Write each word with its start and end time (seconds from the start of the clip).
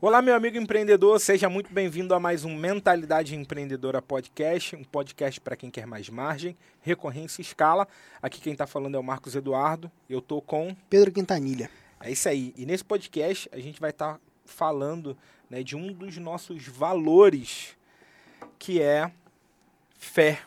Olá, 0.00 0.22
meu 0.22 0.32
amigo 0.32 0.56
empreendedor, 0.56 1.18
seja 1.18 1.48
muito 1.48 1.72
bem-vindo 1.72 2.14
a 2.14 2.20
mais 2.20 2.44
um 2.44 2.54
Mentalidade 2.54 3.34
Empreendedora 3.34 4.00
Podcast, 4.00 4.76
um 4.76 4.84
podcast 4.84 5.40
para 5.40 5.56
quem 5.56 5.72
quer 5.72 5.88
mais 5.88 6.08
margem, 6.08 6.56
recorrência 6.80 7.40
e 7.40 7.44
escala. 7.44 7.88
Aqui 8.22 8.40
quem 8.40 8.52
está 8.52 8.64
falando 8.64 8.94
é 8.94 8.98
o 9.00 9.02
Marcos 9.02 9.34
Eduardo, 9.34 9.90
eu 10.08 10.22
tô 10.22 10.40
com 10.40 10.72
Pedro 10.88 11.10
Quintanilha. 11.10 11.68
É 12.00 12.12
isso 12.12 12.28
aí. 12.28 12.54
E 12.56 12.64
nesse 12.64 12.84
podcast 12.84 13.50
a 13.52 13.58
gente 13.58 13.80
vai 13.80 13.90
estar 13.90 14.14
tá 14.14 14.20
falando 14.46 15.18
né, 15.50 15.64
de 15.64 15.74
um 15.74 15.92
dos 15.92 16.16
nossos 16.16 16.64
valores, 16.68 17.76
que 18.56 18.80
é 18.80 19.10
fé. 19.98 20.38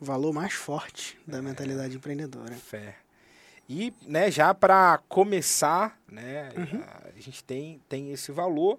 O 0.00 0.04
valor 0.04 0.32
mais 0.32 0.52
forte 0.52 1.18
da 1.26 1.38
é, 1.38 1.42
mentalidade 1.42 1.96
empreendedora. 1.96 2.54
Fé. 2.54 3.01
E 3.68 3.92
né, 4.06 4.30
já 4.30 4.52
para 4.52 4.98
começar, 5.08 5.98
né, 6.10 6.50
uhum. 6.56 6.82
a 7.16 7.20
gente 7.20 7.42
tem, 7.44 7.80
tem 7.88 8.12
esse 8.12 8.32
valor, 8.32 8.78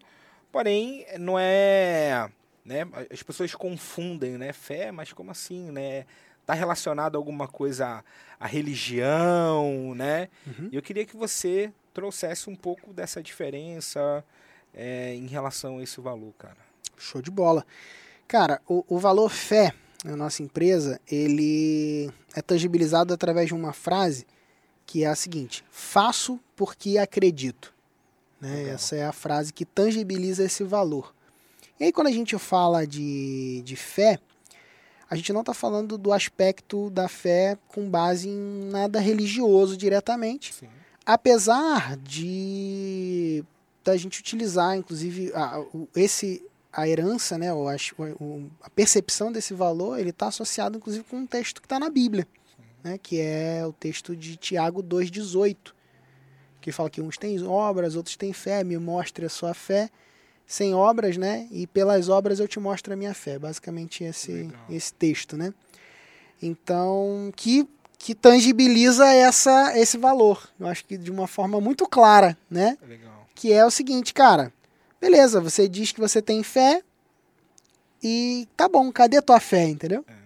porém 0.52 1.06
não 1.20 1.38
é. 1.38 2.30
Né, 2.66 2.88
as 3.12 3.22
pessoas 3.22 3.54
confundem 3.54 4.38
né, 4.38 4.54
fé, 4.54 4.92
mas 4.92 5.12
como 5.12 5.32
assim? 5.32 5.72
Né? 5.72 6.06
Está 6.40 6.54
relacionado 6.54 7.16
a 7.16 7.18
alguma 7.18 7.48
coisa 7.48 8.04
à, 8.40 8.48
religião, 8.48 9.94
né? 9.96 10.30
Uhum. 10.46 10.70
E 10.72 10.76
eu 10.76 10.82
queria 10.82 11.06
que 11.06 11.16
você 11.16 11.74
trouxesse 11.94 12.50
um 12.50 12.56
pouco 12.56 12.94
dessa 12.94 13.22
diferença 13.24 14.24
é, 14.74 15.14
em 15.14 15.28
relação 15.28 15.78
a 15.78 15.84
esse 15.84 16.00
valor, 16.02 16.34
cara. 16.38 16.58
Show 16.98 17.22
de 17.22 17.32
bola. 17.32 17.66
Cara, 18.28 18.62
o, 18.68 18.84
o 18.88 18.98
valor 18.98 19.30
fé 19.30 19.74
na 20.04 20.16
nossa 20.16 20.44
empresa, 20.44 21.00
ele 21.10 22.12
é 22.36 22.42
tangibilizado 22.42 23.14
através 23.14 23.48
de 23.48 23.54
uma 23.54 23.74
frase 23.74 24.26
que 24.86 25.04
é 25.04 25.08
a 25.08 25.16
seguinte: 25.16 25.64
faço 25.70 26.40
porque 26.56 26.98
acredito. 26.98 27.74
Né? 28.40 28.70
Essa 28.70 28.96
é 28.96 29.06
a 29.06 29.12
frase 29.14 29.54
que 29.54 29.66
tangibiliza 29.66 30.44
esse 30.44 30.64
valor. 30.64 31.14
E 31.80 31.86
aí, 31.86 31.92
quando 31.92 32.08
a 32.08 32.12
gente 32.12 32.38
fala 32.38 32.86
de, 32.86 33.62
de 33.64 33.76
fé, 33.76 34.20
a 35.10 35.16
gente 35.16 35.32
não 35.32 35.42
está 35.42 35.54
falando 35.54 35.98
do 35.98 36.12
aspecto 36.12 36.90
da 36.90 37.08
fé 37.08 37.58
com 37.68 37.90
base 37.90 38.30
em 38.30 38.70
nada 38.70 39.00
religioso 39.00 39.78
diretamente. 39.78 40.54
Sim. 40.54 40.70
Apesar 41.06 41.98
de 41.98 43.44
da 43.84 43.98
gente 43.98 44.22
utilizar, 44.22 44.78
inclusive, 44.78 45.32
a, 45.36 45.62
esse, 45.94 46.42
a 46.72 46.88
herança, 46.88 47.38
né, 47.38 47.54
ou 47.54 47.68
a, 47.68 47.76
a 48.62 48.70
percepção 48.70 49.30
desse 49.30 49.54
valor, 49.54 50.00
ele 50.00 50.12
está 50.12 50.28
associado, 50.28 50.78
inclusive, 50.78 51.04
com 51.04 51.18
um 51.18 51.26
texto 51.26 51.62
que 51.62 51.66
está 51.66 51.78
na 51.78 51.90
Bíblia 51.90 52.26
né, 52.84 52.98
que 52.98 53.20
é 53.20 53.66
o 53.66 53.72
texto 53.72 54.16
de 54.16 54.36
Tiago 54.36 54.84
2,18, 54.84 55.74
que 56.60 56.72
fala 56.72 56.90
que 56.90 57.02
uns 57.02 57.18
têm 57.18 57.42
obras, 57.46 57.96
outros 57.96 58.16
têm 58.16 58.34
fé, 58.34 58.64
me 58.64 58.78
mostre 58.78 59.26
a 59.26 59.30
sua 59.30 59.54
fé 59.54 59.90
sem 60.46 60.74
obras, 60.74 61.18
né? 61.18 61.48
E 61.52 61.66
pelas 61.66 62.10
obras 62.10 62.40
eu 62.40 62.48
te 62.48 62.60
mostro 62.60 62.94
a 62.94 62.96
minha 62.96 63.14
fé. 63.14 63.40
Basicamente 63.40 64.04
esse, 64.04 64.52
esse 64.70 64.94
texto, 64.94 65.36
né? 65.36 65.54
Então, 66.42 67.32
que, 67.36 67.68
que 67.98 68.14
tangibiliza 68.14 69.08
essa, 69.08 69.78
esse 69.78 69.98
valor. 69.98 70.50
Eu 70.60 70.68
acho 70.68 70.86
que 70.86 70.98
de 70.98 71.10
uma 71.10 71.28
forma 71.28 71.60
muito 71.60 71.88
clara, 71.88 72.38
né? 72.50 72.78
Legal. 72.88 73.28
Que 73.34 73.52
é 73.52 73.66
o 73.66 73.72
seguinte, 73.72 74.14
cara. 74.14 74.54
Beleza, 75.00 75.42
você 75.42 75.68
diz 75.68 75.92
que 75.92 76.00
você 76.00 76.22
tem 76.22 76.44
fé 76.44 76.82
e 78.02 78.48
tá 78.56 78.70
bom, 78.70 78.92
cadê 78.92 79.22
tua 79.22 79.40
fé, 79.40 79.68
entendeu? 79.68 80.06
É 80.08 80.23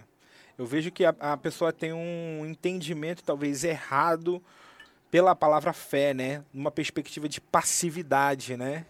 eu 0.58 0.66
vejo 0.66 0.90
que 0.90 1.04
a, 1.04 1.14
a 1.20 1.36
pessoa 1.36 1.72
tem 1.72 1.92
um 1.92 2.44
entendimento 2.44 3.22
talvez 3.22 3.62
errado 3.62 4.42
pela 5.08 5.34
palavra 5.34 5.72
fé, 5.72 6.12
né? 6.12 6.42
Numa 6.52 6.70
perspectiva 6.70 7.28
de 7.28 7.40
passividade, 7.40 8.56
né? 8.56 8.84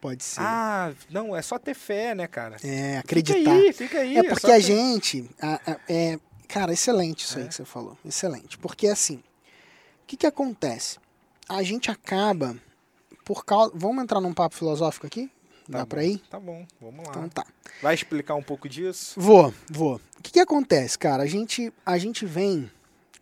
Pode 0.00 0.24
ser. 0.24 0.40
Ah, 0.42 0.92
não, 1.08 1.34
é 1.34 1.40
só 1.40 1.60
ter 1.60 1.74
fé, 1.74 2.12
né, 2.12 2.26
cara? 2.26 2.56
É, 2.64 2.98
acreditar. 2.98 3.38
Fica 3.38 3.52
aí, 3.52 3.72
fica 3.72 3.98
aí. 4.00 4.18
É 4.18 4.24
porque 4.24 4.46
é 4.50 4.50
a 4.50 4.56
ter... 4.56 4.62
gente. 4.62 5.30
A, 5.40 5.60
a, 5.70 5.76
é, 5.88 6.18
cara, 6.48 6.72
excelente 6.72 7.24
isso 7.24 7.38
é. 7.38 7.42
aí 7.42 7.48
que 7.48 7.54
você 7.54 7.64
falou. 7.64 7.96
Excelente. 8.04 8.58
Porque 8.58 8.88
assim, 8.88 9.16
o 10.02 10.06
que, 10.08 10.16
que 10.16 10.26
acontece? 10.26 10.98
A 11.48 11.62
gente 11.62 11.88
acaba, 11.88 12.56
por 13.24 13.44
causa. 13.44 13.70
Vamos 13.76 14.02
entrar 14.02 14.20
num 14.20 14.34
papo 14.34 14.56
filosófico 14.56 15.06
aqui? 15.06 15.30
Tá 15.70 15.78
Dá 15.78 15.86
para 15.86 16.04
ir? 16.04 16.18
Tá 16.30 16.40
bom, 16.40 16.66
vamos 16.80 17.06
lá. 17.06 17.12
Então 17.12 17.28
tá. 17.28 17.46
Vai 17.80 17.94
explicar 17.94 18.34
um 18.34 18.42
pouco 18.42 18.68
disso? 18.68 19.20
Vou, 19.20 19.52
vou. 19.70 19.96
O 20.18 20.22
que, 20.22 20.32
que 20.32 20.40
acontece, 20.40 20.98
cara? 20.98 21.22
A 21.22 21.26
gente, 21.26 21.72
a 21.84 21.98
gente 21.98 22.26
vem 22.26 22.70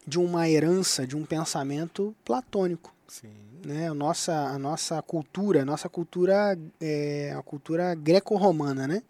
de 0.06 0.19
uma 0.19 0.49
herança, 0.49 1.06
de 1.06 1.17
um 1.17 1.25
pensamento 1.25 2.15
platônico. 2.25 2.95
Sim. 3.06 3.31
Né? 3.65 3.89
A, 3.89 3.95
nossa, 3.95 4.33
a 4.33 4.59
nossa 4.59 5.01
cultura, 5.03 5.62
a 5.62 5.65
nossa 5.65 5.89
cultura 5.89 6.59
é 6.81 7.34
a 7.37 7.43
cultura 7.43 7.95
greco-romana, 7.95 8.87
né? 8.87 9.03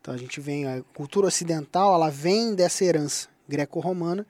Então 0.00 0.14
a 0.14 0.16
gente 0.16 0.40
vem, 0.40 0.66
a 0.66 0.82
cultura 0.94 1.26
ocidental, 1.26 1.94
ela 1.94 2.10
vem 2.10 2.54
dessa 2.54 2.84
herança 2.84 3.28
greco-romana 3.48 4.26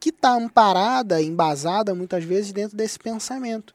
que 0.00 0.10
está 0.10 0.32
amparada, 0.34 1.20
embasada 1.20 1.94
muitas 1.94 2.24
vezes 2.24 2.52
dentro 2.52 2.76
desse 2.76 2.98
pensamento, 2.98 3.74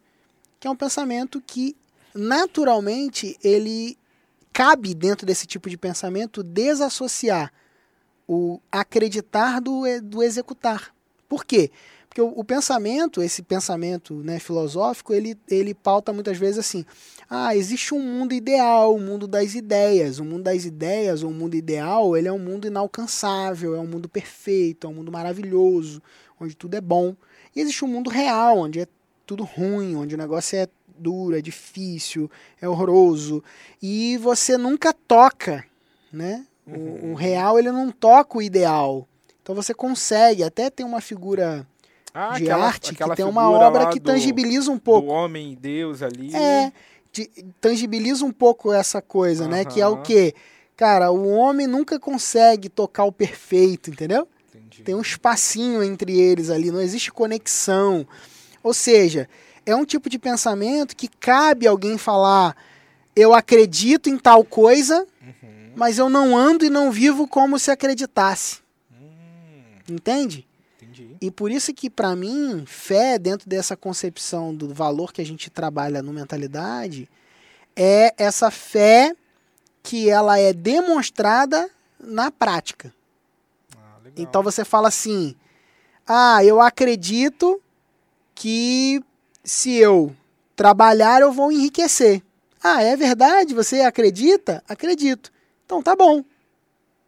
que 0.60 0.68
é 0.68 0.72
um 0.72 0.76
pensamento 0.76 1.42
que 1.46 1.76
naturalmente 2.16 3.38
ele 3.44 3.98
cabe 4.54 4.94
dentro 4.94 5.26
desse 5.26 5.48
tipo 5.48 5.70
de 5.70 5.78
pensamento 5.78 6.44
desassociar 6.44 7.52
o 8.28 8.60
acreditar 8.72 9.60
do, 9.60 9.84
do 10.02 10.24
executar. 10.24 10.94
Por 11.28 11.44
quê? 11.44 11.72
Porque 12.08 12.22
o, 12.22 12.28
o, 12.28 12.44
pensamento, 12.44 13.24
esse 13.24 13.42
pensamento 13.42 14.14
né, 14.24 14.38
filosófico, 14.38 15.14
ele, 15.14 15.36
ele 15.50 15.74
pauta 15.74 16.14
muitas 16.14 16.38
vezes 16.38 16.60
assim: 16.60 16.86
ah, 17.28 17.56
existe 17.56 17.96
um 17.96 18.00
mundo 18.00 18.34
ideal, 18.34 18.94
o 18.94 18.98
um 18.98 19.02
mundo 19.02 19.28
das 19.28 19.56
ideias. 19.56 20.20
O 20.20 20.24
mundo 20.24 20.44
das 20.44 20.64
ideias, 20.64 21.24
ou 21.24 21.32
o 21.32 21.34
mundo 21.34 21.56
ideal, 21.56 22.16
ele 22.16 22.28
é 22.28 22.32
um 22.32 22.38
mundo 22.38 22.68
inalcançável, 22.68 23.76
é 23.76 23.80
um 23.80 23.88
mundo 23.88 24.08
perfeito, 24.08 24.86
é 24.86 24.90
um 24.90 24.94
mundo 24.94 25.12
maravilhoso, 25.12 26.04
onde 26.40 26.56
tudo 26.56 26.76
é 26.76 26.82
bom. 26.82 27.16
E 27.56 27.62
existe 27.62 27.84
um 27.84 27.88
mundo 27.88 28.12
real, 28.12 28.60
onde 28.60 28.82
é 28.82 28.88
tudo 29.26 29.44
ruim, 29.44 29.96
onde 29.96 30.14
o 30.14 30.18
negócio 30.18 30.56
é 30.56 30.68
duro, 30.98 31.38
é 31.38 31.42
difícil, 31.42 32.30
é 32.62 32.68
horroroso. 32.68 33.44
E 33.82 34.18
você 34.18 34.58
nunca 34.58 34.94
toca, 34.94 35.66
né? 36.12 36.46
Uhum. 36.66 37.10
O, 37.10 37.12
o, 37.12 37.14
real 37.14 37.60
ele 37.60 37.72
não 37.72 37.92
toca 37.92 38.38
o 38.38 38.42
ideal. 38.42 39.08
Então 39.42 39.54
você 39.54 39.74
consegue, 39.74 40.44
até 40.44 40.70
tem 40.70 40.86
uma 40.86 41.02
figura 41.02 41.68
ah, 42.14 42.38
de 42.38 42.44
aquela, 42.44 42.66
arte 42.66 42.92
aquela 42.92 43.10
que 43.10 43.18
tem 43.18 43.26
uma 43.26 43.50
obra 43.50 43.90
que 43.90 44.00
do, 44.00 44.06
tangibiliza 44.06 44.72
um 44.72 44.80
pouco. 44.80 45.10
O 45.10 45.12
homem 45.12 45.58
Deus 45.60 46.02
ali. 46.02 46.34
É, 46.34 46.72
de, 47.12 47.28
tangibiliza 47.60 48.24
um 48.26 48.32
pouco 48.32 48.72
essa 48.72 49.02
coisa, 49.02 49.44
uhum. 49.44 49.50
né? 49.50 49.66
Que 49.66 49.82
é 49.82 49.88
o 49.88 50.02
que? 50.02 50.34
Cara, 50.76 51.12
o 51.12 51.28
homem 51.30 51.68
nunca 51.68 52.00
consegue 52.00 52.70
tocar 52.70 53.04
o 53.04 53.12
perfeito, 53.12 53.90
entendeu? 53.90 54.28
Entendi. 54.50 54.84
Tem 54.84 54.96
um 54.96 55.02
espacinho 55.02 55.84
entre 55.84 56.20
eles 56.20 56.50
ali, 56.50 56.72
não 56.72 56.82
existe 56.82 57.12
conexão. 57.12 58.08
Ou 58.64 58.74
seja, 58.74 59.30
é 59.66 59.76
um 59.76 59.86
tipo 59.86 60.10
de 60.10 60.20
pensamento 60.20 60.96
que 60.96 61.08
cabe 61.08 61.68
alguém 61.68 61.98
falar: 61.98 62.56
eu 63.16 63.34
acredito 63.34 64.10
em 64.10 64.18
tal 64.18 64.44
coisa, 64.44 65.08
uhum. 65.22 65.72
mas 65.76 65.98
eu 65.98 66.10
não 66.10 66.36
ando 66.36 66.66
e 66.66 66.70
não 66.70 66.92
vivo 66.92 67.28
como 67.28 67.60
se 67.60 67.72
acreditasse. 67.72 68.62
Uhum. 68.92 69.96
Entende? 69.96 70.48
Entendi. 70.82 71.16
E 71.22 71.32
por 71.32 71.52
isso 71.52 71.74
que, 71.74 71.90
para 71.90 72.16
mim, 72.16 72.64
fé, 72.66 73.18
dentro 73.18 73.50
dessa 73.50 73.76
concepção 73.76 74.54
do 74.54 74.74
valor 74.74 75.14
que 75.14 75.22
a 75.22 75.26
gente 75.26 75.50
trabalha 75.50 76.02
no 76.02 76.14
mentalidade, 76.14 77.10
é 77.76 78.14
essa 78.18 78.52
fé 78.52 79.16
que 79.82 80.10
ela 80.10 80.40
é 80.40 80.54
demonstrada 80.54 81.70
na 82.00 82.32
prática. 82.32 82.94
Ah, 83.76 83.98
então 84.18 84.44
você 84.44 84.64
fala 84.66 84.88
assim: 84.88 85.36
ah, 86.08 86.44
eu 86.44 86.62
acredito 86.62 87.62
que 88.36 89.04
se 89.44 89.76
eu 89.76 90.16
trabalhar, 90.56 91.22
eu 91.22 91.32
vou 91.32 91.52
enriquecer. 91.52 92.22
Ah, 92.64 92.82
é 92.82 92.96
verdade? 92.96 93.54
Você 93.54 93.82
acredita? 93.82 94.64
Acredito. 94.68 95.32
Então 95.66 95.82
tá 95.82 95.96
bom. 95.96 96.24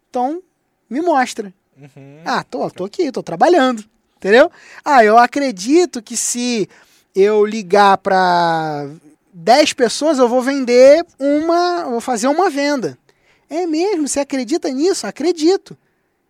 Então 0.09 0.41
me 0.89 1.01
mostra. 1.01 1.53
Uhum. 1.77 2.21
Ah, 2.25 2.43
tô, 2.43 2.69
tô 2.69 2.85
aqui, 2.85 3.11
tô 3.11 3.23
trabalhando. 3.23 3.83
Entendeu? 4.17 4.51
Ah, 4.83 5.03
eu 5.03 5.17
acredito 5.17 6.01
que 6.01 6.17
se 6.17 6.67
eu 7.15 7.45
ligar 7.45 7.97
para 7.99 8.89
10 9.33 9.73
pessoas, 9.73 10.17
eu 10.17 10.27
vou 10.27 10.41
vender 10.41 11.05
uma, 11.19 11.85
vou 11.85 12.01
fazer 12.01 12.27
uma 12.27 12.49
venda. 12.49 12.97
É 13.49 13.65
mesmo? 13.65 14.07
Você 14.07 14.19
acredita 14.19 14.69
nisso? 14.69 15.05
Acredito. 15.05 15.77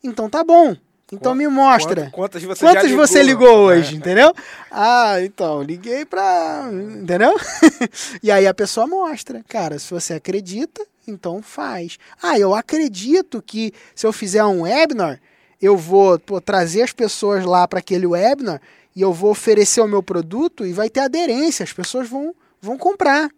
Então 0.04 0.30
tá 0.30 0.44
bom. 0.44 0.76
Então 1.12 1.36
me 1.36 1.48
mostra. 1.48 2.10
Quantas 2.12 2.42
você 2.42 2.66
Quantas 2.66 2.86
ligou? 2.86 3.08
você 3.08 3.22
ligou 3.22 3.58
hoje, 3.58 3.94
é. 3.94 3.98
entendeu? 3.98 4.34
Ah, 4.72 5.22
então, 5.22 5.62
liguei 5.62 6.04
pra. 6.04 6.68
Entendeu? 6.72 7.36
e 8.24 8.32
aí 8.32 8.48
a 8.48 8.54
pessoa 8.54 8.88
mostra. 8.88 9.44
Cara, 9.48 9.78
se 9.78 9.92
você 9.92 10.16
acredita, 10.16 10.86
então 11.08 11.44
faz. 11.44 12.00
Ah, 12.22 12.40
eu 12.40 12.56
acredito 12.56 13.42
que 13.42 13.72
se 13.94 14.08
eu 14.08 14.12
fizer 14.12 14.44
um 14.46 14.64
webinar, 14.64 15.22
eu 15.62 15.78
vou 15.78 16.18
pô, 16.18 16.42
trazer 16.42 16.82
as 16.82 16.92
pessoas 16.92 17.46
lá 17.46 17.68
para 17.68 17.80
aquele 17.80 18.08
webinar 18.08 18.60
e 18.96 19.02
eu 19.02 19.14
vou 19.14 19.30
oferecer 19.30 19.82
o 19.82 19.88
meu 19.88 20.02
produto 20.02 20.66
e 20.66 20.74
vai 20.74 20.90
ter 20.90 21.02
aderência, 21.02 21.64
as 21.64 21.74
pessoas 21.74 22.10
vão, 22.10 22.34
vão 22.60 22.78
comprar. 22.78 23.30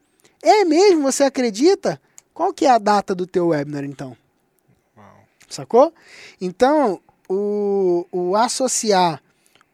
É 0.42 0.64
mesmo? 0.64 1.02
Você 1.02 1.24
acredita? 1.24 2.00
Qual 2.34 2.54
que 2.54 2.66
é 2.66 2.69
a 2.69 2.78
data 2.78 3.14
do 3.14 3.28
teu 3.28 3.48
webinar, 3.48 3.84
então? 3.84 4.16
Sacou? 5.50 5.94
Então, 6.40 7.02
o, 7.29 8.06
o 8.12 8.35
associar 8.35 9.21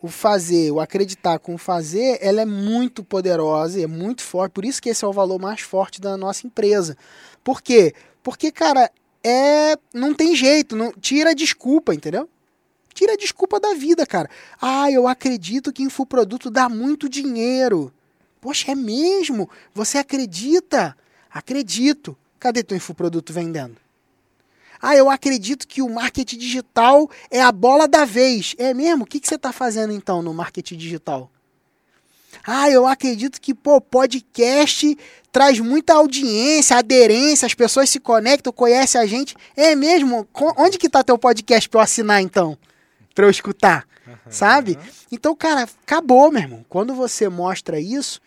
o 0.04 0.10
fazer, 0.10 0.70
o 0.70 0.82
acreditar 0.82 1.40
com 1.40 1.56
o 1.56 1.58
fazer, 1.58 2.18
ela 2.20 2.42
é 2.42 2.46
muito 2.46 3.06
poderosa 3.06 3.80
e 3.80 3.84
é 3.84 3.88
muito 3.88 4.22
forte. 4.22 4.52
Por 4.52 4.66
isso 4.66 4.82
que 4.82 4.90
esse 4.90 5.06
é 5.06 5.08
o 5.08 5.14
valor 5.14 5.40
mais 5.40 5.62
forte 5.62 6.02
da 6.02 6.18
nossa 6.18 6.46
empresa. 6.46 6.98
Por 7.42 7.62
quê? 7.62 7.96
Porque, 8.22 8.52
cara, 8.52 8.92
é 9.24 9.78
não 9.94 10.14
tem 10.14 10.36
jeito, 10.36 10.76
não 10.76 10.92
tira 10.92 11.30
a 11.30 11.34
desculpa, 11.34 11.96
entendeu? 11.96 12.28
Tira 12.94 13.14
a 13.14 13.18
desculpa 13.18 13.62
da 13.62 13.74
vida, 13.74 14.06
cara. 14.06 14.30
Ah, 14.62 14.92
eu 14.92 15.08
acredito 15.08 15.72
que 15.72 15.82
infoproduto 15.82 16.52
dá 16.52 16.68
muito 16.68 17.08
dinheiro. 17.08 17.92
Poxa, 18.42 18.74
é 18.74 18.76
mesmo? 18.76 19.50
Você 19.74 19.98
acredita? 19.98 20.98
Acredito. 21.32 22.16
Cadê 22.38 22.62
teu 22.62 22.76
infoproduto 22.76 23.32
vendendo? 23.32 23.78
Ah, 24.86 24.98
eu 24.98 25.10
acredito 25.10 25.66
que 25.66 25.82
o 25.82 25.88
marketing 25.88 26.38
digital 26.38 27.10
é 27.32 27.42
a 27.42 27.54
bola 27.54 27.88
da 27.88 28.04
vez. 28.04 28.54
É 28.58 28.74
mesmo? 28.74 29.06
O 29.06 29.08
que, 29.08 29.18
que 29.18 29.30
você 29.30 29.36
está 29.36 29.54
fazendo 29.54 29.94
então 29.94 30.22
no 30.22 30.34
marketing 30.34 30.76
digital? 30.76 31.32
Ah, 32.46 32.70
eu 32.70 32.86
acredito 32.86 33.40
que 33.40 33.54
pô, 33.54 33.80
podcast 33.80 34.98
traz 35.32 35.58
muita 35.62 35.94
audiência, 35.94 36.76
aderência, 36.76 37.46
as 37.46 37.54
pessoas 37.54 37.90
se 37.90 37.98
conectam, 37.98 38.52
conhecem 38.52 39.00
a 39.00 39.06
gente. 39.06 39.38
É 39.56 39.74
mesmo? 39.74 40.28
Onde 40.58 40.78
que 40.78 40.88
está 40.88 41.02
teu 41.02 41.18
podcast 41.18 41.70
para 41.70 41.80
eu 41.80 41.84
assinar 41.84 42.22
então? 42.22 42.58
Para 43.16 43.26
eu 43.26 43.30
escutar, 43.30 43.88
uhum. 44.06 44.16
sabe? 44.30 44.78
Então, 45.10 45.34
cara, 45.34 45.64
acabou, 45.64 46.30
meu 46.30 46.42
irmão. 46.42 46.66
Quando 46.68 46.94
você 46.94 47.30
mostra 47.30 47.80
isso, 47.80 48.20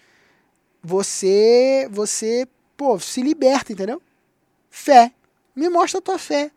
você, 0.83 1.87
você, 1.91 2.49
pô, 2.79 2.99
se 2.99 3.21
liberta, 3.21 3.75
entendeu? 3.75 4.01
Fé. 4.71 5.13
Me 5.57 5.71
mostra 5.71 5.99
a 5.99 6.03
tua 6.03 6.19
fé. 6.19 6.51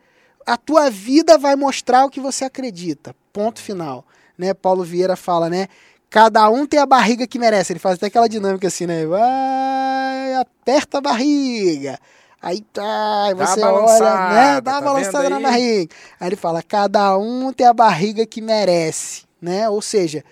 A 0.46 0.58
tua 0.58 0.90
vida 0.90 1.38
vai 1.38 1.56
mostrar 1.56 2.06
o 2.06 2.10
que 2.10 2.20
você 2.20 2.44
acredita. 2.44 3.16
Ponto 3.32 3.62
final. 3.62 4.06
Né? 4.38 4.54
Paulo 4.54 4.84
Vieira 4.84 5.16
fala, 5.16 5.50
né? 5.50 5.68
Cada 6.10 6.50
um 6.50 6.66
tem 6.66 6.80
a 6.80 6.86
barriga 6.86 7.26
que 7.26 7.40
merece. 7.40 7.72
Ele 7.72 7.80
faz 7.80 7.96
até 7.96 8.08
aquela 8.08 8.28
dinâmica 8.28 8.68
assim, 8.68 8.86
né? 8.86 9.06
Vai, 9.06 10.34
aperta 10.36 10.98
a 10.98 11.02
barriga. 11.02 12.00
Aí 12.42 12.62
tá, 12.62 13.34
você 13.36 13.62
olha, 13.62 14.30
né? 14.30 14.62
Dá 14.62 14.72
uma 14.72 14.80
tá 14.80 14.82
balançada 14.82 15.30
na 15.30 15.40
barriga. 15.40 15.94
Aí 16.20 16.30
ele 16.30 16.36
fala: 16.36 16.64
cada 16.64 17.18
um 17.18 17.52
tem 17.52 17.68
a 17.68 17.74
barriga 17.74 18.26
que 18.26 18.42
merece, 18.42 19.24
né? 19.42 19.70
Ou 19.70 19.82
seja, 19.82 20.24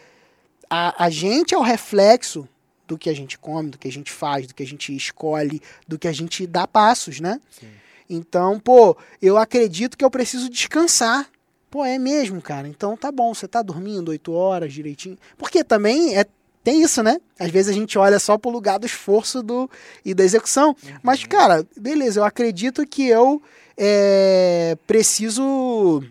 a, 0.69 1.05
a 1.05 1.09
gente 1.09 1.53
é 1.53 1.57
o 1.57 1.61
reflexo 1.61 2.47
do 2.87 2.97
que 2.97 3.09
a 3.09 3.13
gente 3.13 3.37
come, 3.37 3.69
do 3.69 3.77
que 3.77 3.87
a 3.87 3.91
gente 3.91 4.11
faz, 4.11 4.47
do 4.47 4.55
que 4.55 4.63
a 4.63 4.65
gente 4.65 4.95
escolhe, 4.95 5.61
do 5.85 5.99
que 5.99 6.07
a 6.07 6.13
gente 6.13 6.47
dá 6.47 6.65
passos, 6.65 7.19
né? 7.19 7.41
Sim. 7.51 7.67
Então, 8.09 8.59
pô, 8.59 8.95
eu 9.21 9.37
acredito 9.37 9.97
que 9.97 10.05
eu 10.05 10.09
preciso 10.09 10.49
descansar. 10.49 11.29
Pô, 11.69 11.83
é 11.83 11.97
mesmo, 11.97 12.41
cara. 12.41 12.67
Então 12.67 12.95
tá 12.95 13.11
bom, 13.11 13.33
você 13.33 13.47
tá 13.47 13.61
dormindo 13.61 14.09
oito 14.09 14.31
horas 14.31 14.71
direitinho. 14.71 15.17
Porque 15.37 15.63
também 15.63 16.17
é, 16.17 16.25
tem 16.63 16.81
isso, 16.81 17.03
né? 17.03 17.19
Às 17.39 17.51
vezes 17.51 17.69
a 17.69 17.73
gente 17.73 17.97
olha 17.97 18.19
só 18.19 18.37
pro 18.37 18.49
lugar 18.49 18.79
do 18.79 18.85
esforço 18.85 19.43
do, 19.43 19.69
e 20.03 20.13
da 20.13 20.23
execução. 20.23 20.69
Uhum. 20.69 20.97
Mas, 21.03 21.23
cara, 21.25 21.65
beleza, 21.75 22.19
eu 22.19 22.23
acredito 22.23 22.85
que 22.85 23.07
eu 23.07 23.41
é, 23.77 24.77
preciso 24.87 26.03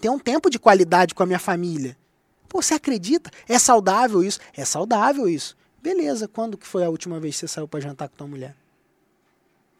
ter 0.00 0.10
um 0.10 0.18
tempo 0.18 0.50
de 0.50 0.58
qualidade 0.58 1.14
com 1.14 1.22
a 1.22 1.26
minha 1.26 1.38
família. 1.38 1.96
Pô, 2.48 2.62
você 2.62 2.74
acredita? 2.74 3.30
É 3.48 3.58
saudável 3.58 4.22
isso? 4.22 4.40
É 4.56 4.64
saudável 4.64 5.28
isso. 5.28 5.56
Beleza, 5.82 6.28
quando 6.28 6.56
que 6.56 6.66
foi 6.66 6.84
a 6.84 6.88
última 6.90 7.18
vez 7.20 7.34
que 7.34 7.40
você 7.40 7.48
saiu 7.48 7.68
para 7.68 7.80
jantar 7.80 8.08
com 8.08 8.16
tua 8.16 8.26
mulher? 8.26 8.54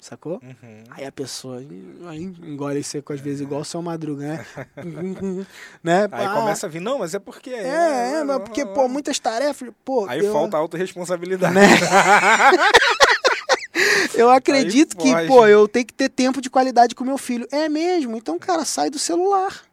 Sacou? 0.06 0.40
Uhum. 0.42 0.84
Aí 0.90 1.04
a 1.04 1.12
pessoa 1.12 1.58
aí 1.58 2.22
engole 2.22 2.82
seco 2.82 3.12
às 3.12 3.20
vezes, 3.20 3.40
igual 3.40 3.60
o 3.60 3.64
seu 3.64 3.82
madruga, 3.82 4.26
né? 4.26 4.46
né? 5.82 6.08
Aí 6.12 6.26
ah, 6.26 6.34
começa 6.34 6.66
a 6.66 6.70
vir, 6.70 6.80
não, 6.80 7.00
mas 7.00 7.14
é 7.14 7.18
porque. 7.18 7.50
É, 7.50 7.66
é, 7.66 8.12
é 8.20 8.24
mas 8.24 8.38
porque, 8.38 8.64
pô, 8.64 8.88
muitas 8.88 9.18
tarefas, 9.18 9.70
pô. 9.84 10.06
Aí 10.08 10.20
eu... 10.20 10.32
falta 10.32 10.56
autorresponsabilidade. 10.56 11.54
Né? 11.54 11.66
eu 14.14 14.30
acredito 14.30 14.96
que, 14.96 15.10
pô, 15.26 15.46
eu 15.46 15.66
tenho 15.66 15.86
que 15.86 15.94
ter 15.94 16.08
tempo 16.08 16.40
de 16.40 16.48
qualidade 16.48 16.94
com 16.94 17.04
meu 17.04 17.18
filho. 17.18 17.46
É 17.50 17.68
mesmo? 17.68 18.16
Então, 18.16 18.38
cara, 18.38 18.64
sai 18.64 18.90
do 18.90 18.98
celular. 18.98 19.64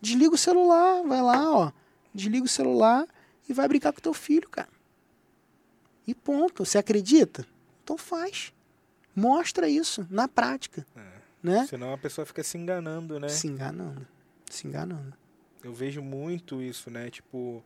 Desliga 0.00 0.34
o 0.34 0.38
celular, 0.38 1.02
vai 1.04 1.22
lá, 1.22 1.50
ó. 1.50 1.72
Desliga 2.14 2.44
o 2.44 2.48
celular 2.48 3.06
e 3.48 3.52
vai 3.52 3.68
brincar 3.68 3.92
com 3.92 4.00
teu 4.00 4.14
filho, 4.14 4.48
cara. 4.48 4.68
E 6.06 6.14
ponto. 6.14 6.64
Você 6.64 6.78
acredita? 6.78 7.46
Então 7.84 7.96
faz. 7.96 8.52
Mostra 9.18 9.68
isso 9.68 10.06
na 10.08 10.28
prática. 10.28 10.86
É. 10.96 11.18
Né? 11.42 11.66
Senão 11.68 11.92
a 11.92 11.98
pessoa 11.98 12.24
fica 12.24 12.42
se 12.42 12.56
enganando, 12.56 13.18
né? 13.18 13.28
Se 13.28 13.46
enganando. 13.46 14.06
Se 14.48 14.66
enganando. 14.66 15.12
Eu 15.62 15.72
vejo 15.72 16.02
muito 16.02 16.62
isso, 16.62 16.90
né? 16.90 17.10
Tipo, 17.10 17.62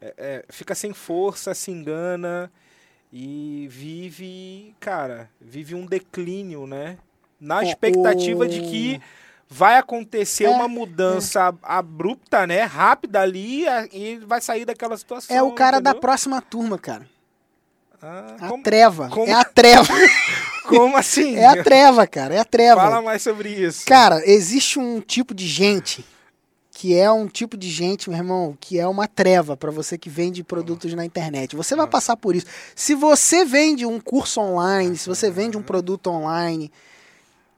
é, 0.00 0.14
é, 0.18 0.44
fica 0.50 0.74
sem 0.74 0.92
força, 0.92 1.54
se 1.54 1.70
engana 1.70 2.50
e 3.12 3.68
vive, 3.70 4.74
cara, 4.80 5.30
vive 5.40 5.74
um 5.74 5.86
declínio, 5.86 6.66
né? 6.66 6.98
Na 7.40 7.62
expectativa 7.62 8.44
o... 8.44 8.48
de 8.48 8.60
que 8.60 9.00
vai 9.48 9.76
acontecer 9.76 10.44
é, 10.44 10.50
uma 10.50 10.68
mudança 10.68 11.48
é. 11.48 11.54
abrupta, 11.62 12.46
né? 12.46 12.62
Rápida 12.62 13.20
ali 13.20 13.64
e 13.92 14.16
vai 14.18 14.40
sair 14.40 14.64
daquela 14.64 14.96
situação. 14.96 15.34
É 15.34 15.42
o 15.42 15.52
cara 15.52 15.76
entendeu? 15.78 15.94
da 15.94 16.00
próxima 16.00 16.40
turma, 16.40 16.78
cara. 16.78 17.06
Ah, 18.02 18.36
a 18.40 18.48
como, 18.48 18.62
treva. 18.62 19.08
Como... 19.08 19.28
É 19.28 19.32
a 19.32 19.44
treva. 19.44 19.94
Como 20.66 20.96
assim? 20.96 21.36
É 21.36 21.46
a 21.46 21.62
treva, 21.62 22.06
cara. 22.06 22.34
É 22.34 22.38
a 22.38 22.44
treva. 22.44 22.80
Fala 22.80 23.02
mais 23.02 23.20
sobre 23.22 23.48
isso. 23.48 23.84
Cara, 23.84 24.22
existe 24.24 24.78
um 24.78 25.00
tipo 25.00 25.34
de 25.34 25.46
gente 25.46 26.04
que 26.82 26.96
é 26.96 27.08
um 27.12 27.28
tipo 27.28 27.56
de 27.56 27.70
gente, 27.70 28.10
meu 28.10 28.18
irmão, 28.18 28.58
que 28.58 28.76
é 28.76 28.88
uma 28.88 29.06
treva 29.06 29.56
para 29.56 29.70
você 29.70 29.96
que 29.96 30.10
vende 30.10 30.42
produtos 30.42 30.92
na 30.94 31.04
internet. 31.04 31.54
Você 31.54 31.76
vai 31.76 31.86
passar 31.86 32.16
por 32.16 32.34
isso. 32.34 32.46
Se 32.74 32.92
você 32.92 33.44
vende 33.44 33.86
um 33.86 34.00
curso 34.00 34.40
online, 34.40 34.96
se 34.96 35.08
você 35.08 35.30
vende 35.30 35.56
um 35.56 35.62
produto 35.62 36.08
online, 36.08 36.72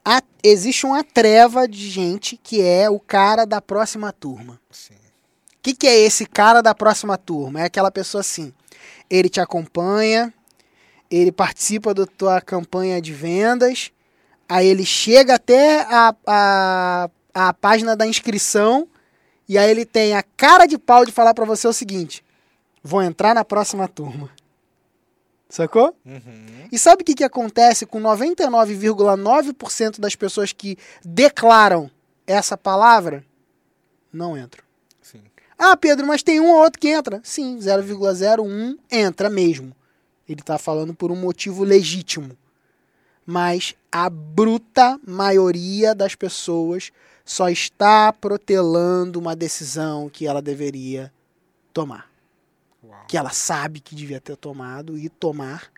a, 0.04 0.20
existe 0.42 0.84
uma 0.84 1.02
treva 1.02 1.66
de 1.66 1.88
gente 1.88 2.36
que 2.36 2.60
é 2.60 2.90
o 2.90 3.00
cara 3.00 3.46
da 3.46 3.62
próxima 3.62 4.12
turma. 4.12 4.60
O 4.70 5.62
que, 5.62 5.74
que 5.74 5.86
é 5.86 6.00
esse 6.00 6.26
cara 6.26 6.60
da 6.60 6.74
próxima 6.74 7.16
turma? 7.16 7.62
É 7.62 7.64
aquela 7.64 7.90
pessoa 7.90 8.20
assim. 8.20 8.52
Ele 9.08 9.30
te 9.30 9.40
acompanha, 9.40 10.33
ele 11.16 11.32
participa 11.32 11.94
da 11.94 12.06
tua 12.06 12.40
campanha 12.40 13.00
de 13.00 13.12
vendas, 13.12 13.90
aí 14.48 14.66
ele 14.66 14.84
chega 14.84 15.34
até 15.34 15.82
a, 15.82 16.14
a, 16.26 17.10
a 17.32 17.54
página 17.54 17.96
da 17.96 18.06
inscrição 18.06 18.88
e 19.48 19.56
aí 19.58 19.70
ele 19.70 19.84
tem 19.84 20.14
a 20.14 20.24
cara 20.36 20.66
de 20.66 20.78
pau 20.78 21.04
de 21.04 21.12
falar 21.12 21.34
para 21.34 21.44
você 21.44 21.68
o 21.68 21.72
seguinte: 21.72 22.24
vou 22.82 23.02
entrar 23.02 23.34
na 23.34 23.44
próxima 23.44 23.86
turma. 23.86 24.30
Sacou? 25.48 25.96
Uhum. 26.04 26.66
E 26.72 26.78
sabe 26.78 27.02
o 27.02 27.04
que, 27.04 27.14
que 27.14 27.22
acontece 27.22 27.86
com 27.86 28.00
99,9% 28.00 30.00
das 30.00 30.16
pessoas 30.16 30.52
que 30.52 30.76
declaram 31.04 31.88
essa 32.26 32.56
palavra? 32.56 33.24
Não 34.12 34.36
entram. 34.36 34.64
Sim. 35.00 35.22
Ah, 35.56 35.76
Pedro, 35.76 36.04
mas 36.06 36.24
tem 36.24 36.40
um 36.40 36.50
ou 36.50 36.56
outro 36.56 36.80
que 36.80 36.88
entra. 36.88 37.20
Sim, 37.22 37.58
0,01 37.58 38.76
entra 38.90 39.30
mesmo. 39.30 39.76
Ele 40.28 40.40
está 40.40 40.58
falando 40.58 40.94
por 40.94 41.10
um 41.10 41.16
motivo 41.16 41.64
legítimo. 41.64 42.36
Mas 43.26 43.74
a 43.90 44.10
bruta 44.10 44.98
maioria 45.06 45.94
das 45.94 46.14
pessoas 46.14 46.90
só 47.24 47.48
está 47.48 48.12
protelando 48.12 49.18
uma 49.18 49.34
decisão 49.34 50.10
que 50.10 50.26
ela 50.26 50.42
deveria 50.42 51.12
tomar. 51.72 52.10
Uau. 52.82 53.04
Que 53.08 53.16
ela 53.16 53.30
sabe 53.30 53.80
que 53.80 53.94
devia 53.94 54.20
ter 54.20 54.36
tomado 54.36 54.98
e 54.98 55.08
tomar. 55.08 55.70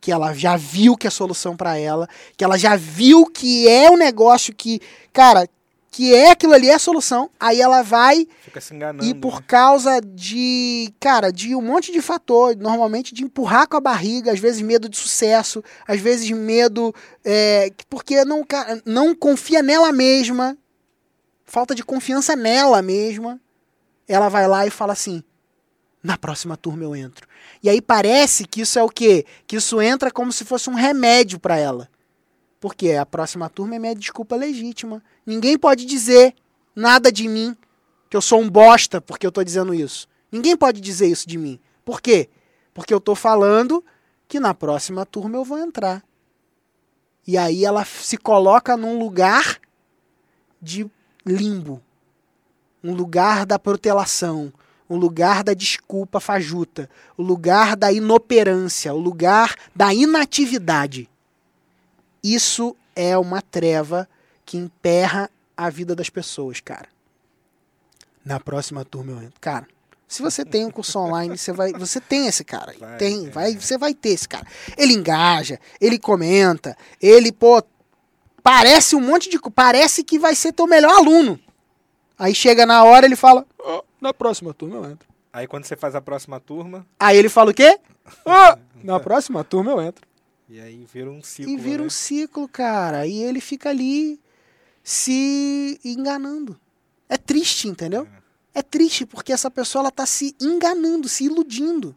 Que 0.00 0.12
ela 0.12 0.32
já 0.34 0.56
viu 0.56 0.96
que 0.96 1.06
é 1.06 1.10
solução 1.10 1.56
para 1.56 1.76
ela. 1.76 2.08
Que 2.36 2.44
ela 2.44 2.56
já 2.56 2.76
viu 2.76 3.26
que 3.26 3.68
é 3.68 3.90
um 3.90 3.96
negócio 3.96 4.54
que, 4.54 4.80
cara, 5.12 5.48
que 5.94 6.12
é 6.12 6.32
aquilo 6.32 6.52
ali 6.52 6.68
é 6.68 6.74
a 6.74 6.78
solução, 6.80 7.30
aí 7.38 7.60
ela 7.60 7.80
vai 7.80 8.26
Fica 8.42 8.60
se 8.60 8.74
enganando, 8.74 9.04
e 9.04 9.14
por 9.14 9.36
né? 9.36 9.44
causa 9.46 10.00
de, 10.00 10.92
cara, 10.98 11.30
de 11.30 11.54
um 11.54 11.62
monte 11.62 11.92
de 11.92 12.00
fator, 12.00 12.56
normalmente 12.56 13.14
de 13.14 13.22
empurrar 13.22 13.68
com 13.68 13.76
a 13.76 13.80
barriga, 13.80 14.32
às 14.32 14.40
vezes 14.40 14.60
medo 14.60 14.88
de 14.88 14.96
sucesso, 14.96 15.62
às 15.86 16.00
vezes 16.00 16.28
medo 16.32 16.92
é, 17.24 17.70
porque 17.88 18.24
não, 18.24 18.44
não 18.84 19.14
confia 19.14 19.62
nela 19.62 19.92
mesma, 19.92 20.58
falta 21.44 21.76
de 21.76 21.84
confiança 21.84 22.34
nela 22.34 22.82
mesma, 22.82 23.40
ela 24.08 24.28
vai 24.28 24.48
lá 24.48 24.66
e 24.66 24.70
fala 24.70 24.94
assim, 24.94 25.22
na 26.02 26.18
próxima 26.18 26.56
turma 26.56 26.82
eu 26.82 26.96
entro. 26.96 27.28
E 27.62 27.70
aí 27.70 27.80
parece 27.80 28.46
que 28.46 28.62
isso 28.62 28.80
é 28.80 28.82
o 28.82 28.88
quê? 28.88 29.24
Que 29.46 29.58
isso 29.58 29.80
entra 29.80 30.10
como 30.10 30.32
se 30.32 30.44
fosse 30.44 30.68
um 30.68 30.74
remédio 30.74 31.38
para 31.38 31.56
ela. 31.56 31.88
Porque 32.64 32.92
a 32.92 33.04
próxima 33.04 33.50
turma 33.50 33.76
é 33.76 33.78
minha 33.78 33.94
desculpa 33.94 34.34
legítima. 34.36 35.02
Ninguém 35.26 35.58
pode 35.58 35.84
dizer 35.84 36.34
nada 36.74 37.12
de 37.12 37.28
mim, 37.28 37.54
que 38.08 38.16
eu 38.16 38.22
sou 38.22 38.40
um 38.40 38.48
bosta 38.48 39.02
porque 39.02 39.26
eu 39.26 39.28
estou 39.28 39.44
dizendo 39.44 39.74
isso. 39.74 40.08
Ninguém 40.32 40.56
pode 40.56 40.80
dizer 40.80 41.06
isso 41.06 41.28
de 41.28 41.36
mim. 41.36 41.60
Por 41.84 42.00
quê? 42.00 42.30
Porque 42.72 42.94
eu 42.94 42.96
estou 42.96 43.14
falando 43.14 43.84
que 44.26 44.40
na 44.40 44.54
próxima 44.54 45.04
turma 45.04 45.36
eu 45.36 45.44
vou 45.44 45.58
entrar. 45.58 46.02
E 47.26 47.36
aí 47.36 47.66
ela 47.66 47.84
se 47.84 48.16
coloca 48.16 48.78
num 48.78 48.98
lugar 48.98 49.60
de 50.58 50.90
limbo, 51.26 51.82
um 52.82 52.94
lugar 52.94 53.44
da 53.44 53.58
protelação, 53.58 54.50
o 54.88 54.96
lugar 54.96 55.44
da 55.44 55.52
desculpa 55.52 56.18
fajuta, 56.18 56.88
o 57.14 57.22
lugar 57.22 57.76
da 57.76 57.92
inoperância, 57.92 58.94
o 58.94 58.98
lugar 58.98 59.54
da 59.76 59.92
inatividade. 59.92 61.10
Isso 62.24 62.74
é 62.96 63.18
uma 63.18 63.42
treva 63.42 64.08
que 64.46 64.56
emperra 64.56 65.30
a 65.54 65.68
vida 65.68 65.94
das 65.94 66.08
pessoas, 66.08 66.58
cara. 66.58 66.88
Na 68.24 68.40
próxima 68.40 68.82
turma 68.82 69.12
eu 69.12 69.18
entro. 69.18 69.38
Cara, 69.38 69.68
se 70.08 70.22
você 70.22 70.42
tem 70.42 70.64
um 70.64 70.70
curso 70.70 70.98
online, 70.98 71.36
você 71.36 71.52
vai, 71.52 71.72
você 71.72 72.00
tem 72.00 72.26
esse 72.26 72.42
cara. 72.42 72.74
Vai, 72.80 72.96
tem, 72.96 73.26
é. 73.26 73.30
vai, 73.30 73.54
você 73.54 73.76
vai 73.76 73.92
ter 73.92 74.08
esse 74.08 74.26
cara. 74.26 74.46
Ele 74.78 74.94
engaja, 74.94 75.60
ele 75.78 75.98
comenta, 75.98 76.74
ele, 76.98 77.30
pô, 77.30 77.62
parece 78.42 78.96
um 78.96 79.00
monte 79.02 79.28
de, 79.28 79.38
parece 79.54 80.02
que 80.02 80.18
vai 80.18 80.34
ser 80.34 80.52
teu 80.52 80.66
melhor 80.66 80.96
aluno. 80.96 81.38
Aí 82.18 82.34
chega 82.34 82.64
na 82.64 82.84
hora, 82.84 83.04
ele 83.04 83.16
fala: 83.16 83.44
oh, 83.58 83.82
"Na 84.00 84.14
próxima 84.14 84.54
turma 84.54 84.76
eu 84.76 84.90
entro". 84.90 85.06
Aí 85.30 85.46
quando 85.46 85.64
você 85.64 85.76
faz 85.76 85.94
a 85.94 86.00
próxima 86.00 86.40
turma, 86.40 86.86
aí 86.98 87.18
ele 87.18 87.28
fala 87.28 87.50
o 87.50 87.54
quê? 87.54 87.78
Oh, 88.24 88.58
na 88.82 89.00
próxima 89.00 89.42
turma 89.42 89.72
eu 89.72 89.80
entro. 89.80 90.06
E 90.48 90.60
aí 90.60 90.86
vira 90.92 91.10
um 91.10 91.22
ciclo. 91.22 91.52
E 91.52 91.56
vira 91.56 91.82
né? 91.82 91.86
um 91.86 91.90
ciclo, 91.90 92.48
cara. 92.48 93.06
E 93.06 93.22
ele 93.22 93.40
fica 93.40 93.70
ali 93.70 94.20
se 94.82 95.80
enganando. 95.84 96.58
É 97.08 97.16
triste, 97.16 97.68
entendeu? 97.68 98.06
É. 98.20 98.24
É 98.60 98.62
triste 98.62 99.04
porque 99.04 99.32
essa 99.32 99.50
pessoa 99.50 99.82
ela 99.82 99.90
tá 99.90 100.06
se 100.06 100.36
enganando, 100.40 101.08
se 101.08 101.24
iludindo. 101.24 101.94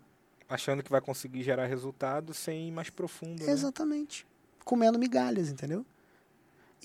Achando 0.50 0.82
que 0.82 0.90
vai 0.90 1.02
conseguir 1.02 1.44
gerar 1.44 1.68
resultado 1.68 2.34
sem 2.34 2.70
ir 2.70 2.72
mais 2.72 2.90
profundo. 2.90 3.46
Né? 3.46 3.52
Exatamente. 3.52 4.26
Comendo 4.66 4.98
migalhas, 4.98 5.50
entendeu? 5.50 5.86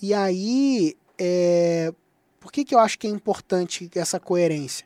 E 0.01 0.13
aí, 0.13 0.95
é... 1.17 1.93
por 2.39 2.51
que, 2.51 2.63
que 2.63 2.75
eu 2.75 2.79
acho 2.79 2.99
que 2.99 3.07
é 3.07 3.09
importante 3.09 3.89
essa 3.95 4.19
coerência? 4.19 4.85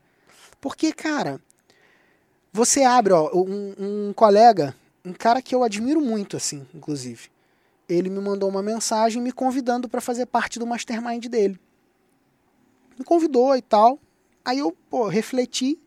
Porque, 0.61 0.93
cara, 0.93 1.41
você 2.53 2.83
abre, 2.83 3.13
ó, 3.13 3.29
um, 3.33 3.75
um 3.77 4.13
colega, 4.13 4.75
um 5.07 5.13
cara 5.13 5.41
que 5.41 5.55
eu 5.55 5.63
admiro 5.63 6.01
muito, 6.01 6.35
assim, 6.35 6.67
inclusive. 6.75 7.29
Ele 7.87 8.09
me 8.09 8.19
mandou 8.19 8.49
uma 8.49 8.61
mensagem 8.61 9.21
me 9.21 9.31
convidando 9.31 9.87
para 9.87 10.01
fazer 10.01 10.25
parte 10.25 10.59
do 10.59 10.67
mastermind 10.67 11.25
dele. 11.27 11.57
Me 12.99 13.05
convidou 13.05 13.55
e 13.55 13.61
tal. 13.61 13.97
Aí 14.43 14.59
eu 14.59 14.75
pô, 14.89 15.07
refleti 15.07 15.79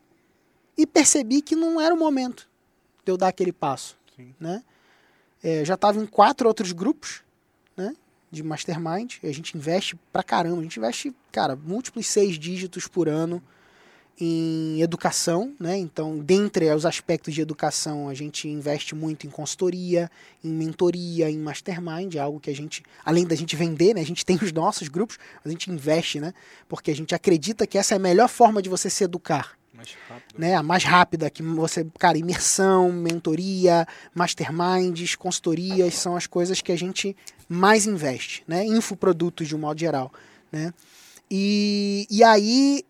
e 0.77 0.87
percebi 0.87 1.43
que 1.43 1.55
não 1.55 1.79
era 1.79 1.95
o 1.95 1.99
momento 1.99 2.49
de 3.05 3.13
eu 3.13 3.19
dar 3.19 3.29
aquele 3.29 3.53
passo. 3.53 3.99
Sim. 4.17 4.35
Né? 4.41 4.63
É, 5.43 5.65
já 5.65 5.75
estava 5.75 5.99
em 5.99 6.07
quatro 6.07 6.49
outros 6.49 6.73
grupos 6.73 7.23
né, 7.77 7.95
de 8.31 8.43
mastermind. 8.43 9.17
A 9.23 9.33
gente 9.33 9.57
investe 9.57 9.97
pra 10.11 10.23
caramba. 10.23 10.61
A 10.61 10.63
gente 10.63 10.79
investe, 10.79 11.15
cara, 11.31 11.55
múltiplos 11.55 12.07
seis 12.07 12.39
dígitos 12.39 12.89
por 12.89 13.07
ano 13.07 13.43
em 14.19 14.81
educação, 14.81 15.55
né? 15.59 15.77
Então, 15.77 16.19
dentre 16.19 16.73
os 16.73 16.85
aspectos 16.85 17.35
de 17.35 17.41
educação, 17.41 18.09
a 18.09 18.15
gente 18.15 18.49
investe 18.49 18.95
muito 18.95 19.27
em 19.27 19.31
consultoria, 19.31 20.11
em 20.45 20.53
mentoria, 20.53 21.31
em 21.31 21.39
mastermind, 21.39 22.17
algo 22.17 22.41
que 22.41 22.51
a 22.51 22.55
gente, 22.55 22.83
além 23.05 23.27
da 23.27 23.35
gente 23.35 23.57
vender, 23.57 23.95
né? 23.95 24.01
A 24.01 24.07
gente 24.07 24.25
tem 24.25 24.37
os 24.37 24.53
nossos 24.53 24.89
grupos, 24.89 25.19
a 25.45 25.49
gente 25.49 25.71
investe, 25.71 26.21
né? 26.21 26.35
Porque 26.69 26.91
a 26.91 26.97
gente 26.97 27.15
acredita 27.15 27.67
que 27.67 27.79
essa 27.79 27.95
é 27.95 27.97
a 27.97 28.01
melhor 28.01 28.29
forma 28.29 28.61
de 28.61 28.69
você 28.69 28.89
se 28.89 29.05
educar. 29.05 29.59
Mais 29.73 29.97
rápido. 30.09 30.39
Né? 30.39 30.55
A 30.55 30.63
mais 30.63 30.85
rápida, 30.85 31.31
que 31.31 31.43
você, 31.43 31.87
cara, 31.99 32.19
imersão, 32.19 32.93
mentoria, 32.93 33.87
masterminds, 34.15 35.15
consultorias, 35.15 35.95
são 35.95 36.15
as 36.15 36.27
coisas 36.27 36.61
que 36.61 36.71
a 36.71 36.77
gente 36.77 37.17
mais 37.49 37.87
investe, 37.87 38.45
né? 38.47 38.65
Infoprodutos 38.67 39.49
de 39.49 39.57
um 39.57 39.59
modo 39.59 39.81
geral, 39.81 40.13
né? 40.53 40.75
E, 41.31 42.07
e 42.11 42.25
aí 42.25 42.85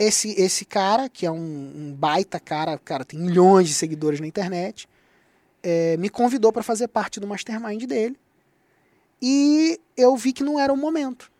esse, 0.00 0.30
esse 0.40 0.64
cara, 0.64 1.10
que 1.10 1.26
é 1.26 1.30
um, 1.30 1.36
um, 1.36 1.94
baita 1.94 2.40
cara, 2.40 2.78
cara, 2.78 3.04
tem 3.04 3.20
milhões 3.20 3.68
de 3.68 3.74
seguidores 3.74 4.18
na 4.18 4.26
internet, 4.26 4.88
é, 5.62 5.94
me 5.98 6.08
convidou 6.08 6.50
para 6.50 6.62
fazer 6.62 6.88
parte 6.88 7.20
do 7.20 7.26
mastermind 7.26 7.84
dele. 7.84 8.18
E 9.20 9.78
eu 9.94 10.16
vi 10.16 10.32
que 10.32 10.42
não 10.42 10.58
era 10.58 10.72
o 10.72 10.76
momento. 10.76 11.30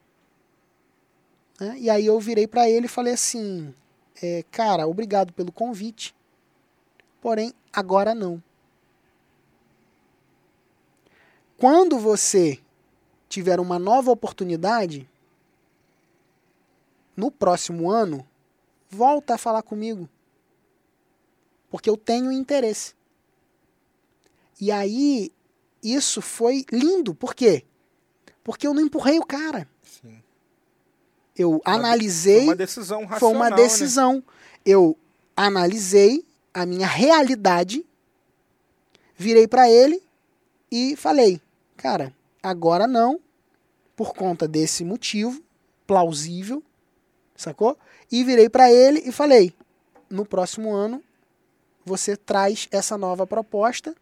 Né? 1.58 1.74
E 1.78 1.88
aí 1.88 2.04
eu 2.04 2.20
virei 2.20 2.46
para 2.46 2.68
ele 2.68 2.84
e 2.84 2.88
falei 2.88 3.14
assim: 3.14 3.74
é, 4.22 4.44
Cara, 4.50 4.86
obrigado 4.86 5.32
pelo 5.32 5.50
convite, 5.50 6.14
porém 7.18 7.54
agora 7.72 8.14
não. 8.14 8.42
Quando 11.56 11.98
você 11.98 12.58
tiver 13.26 13.58
uma 13.58 13.78
nova 13.78 14.10
oportunidade, 14.10 15.08
no 17.16 17.30
próximo 17.30 17.90
ano, 17.90 18.26
volta 18.90 19.34
a 19.34 19.38
falar 19.38 19.62
comigo. 19.62 20.08
Porque 21.70 21.88
eu 21.88 21.96
tenho 21.96 22.32
interesse. 22.32 22.94
E 24.60 24.70
aí, 24.70 25.32
isso 25.82 26.20
foi 26.20 26.66
lindo. 26.70 27.14
Por 27.14 27.34
quê? 27.34 27.64
Porque 28.42 28.66
eu 28.66 28.74
não 28.74 28.82
empurrei 28.82 29.18
o 29.18 29.24
cara. 29.24 29.68
Sim. 29.82 30.20
Eu 31.36 31.62
analisei. 31.64 32.40
Foi 32.40 32.44
uma 32.48 32.56
decisão 32.56 33.04
racional. 33.04 33.20
Foi 33.20 33.32
uma 33.32 33.50
né? 33.50 33.56
decisão. 33.56 34.16
Né? 34.16 34.22
Eu 34.66 34.98
analisei 35.36 36.26
a 36.52 36.66
minha 36.66 36.86
realidade, 36.86 37.86
virei 39.16 39.46
para 39.46 39.70
ele 39.70 40.02
e 40.70 40.96
falei: 40.96 41.40
cara, 41.76 42.14
agora 42.42 42.86
não, 42.86 43.20
por 43.96 44.12
conta 44.14 44.46
desse 44.46 44.84
motivo 44.84 45.42
plausível, 45.86 46.62
sacou? 47.40 47.76
E 48.10 48.22
virei 48.24 48.48
para 48.48 48.70
ele 48.72 49.02
e 49.06 49.12
falei: 49.12 49.54
no 50.08 50.24
próximo 50.24 50.72
ano 50.72 51.02
você 51.84 52.16
traz 52.16 52.68
essa 52.70 52.96
nova 52.98 53.26
proposta 53.26 53.94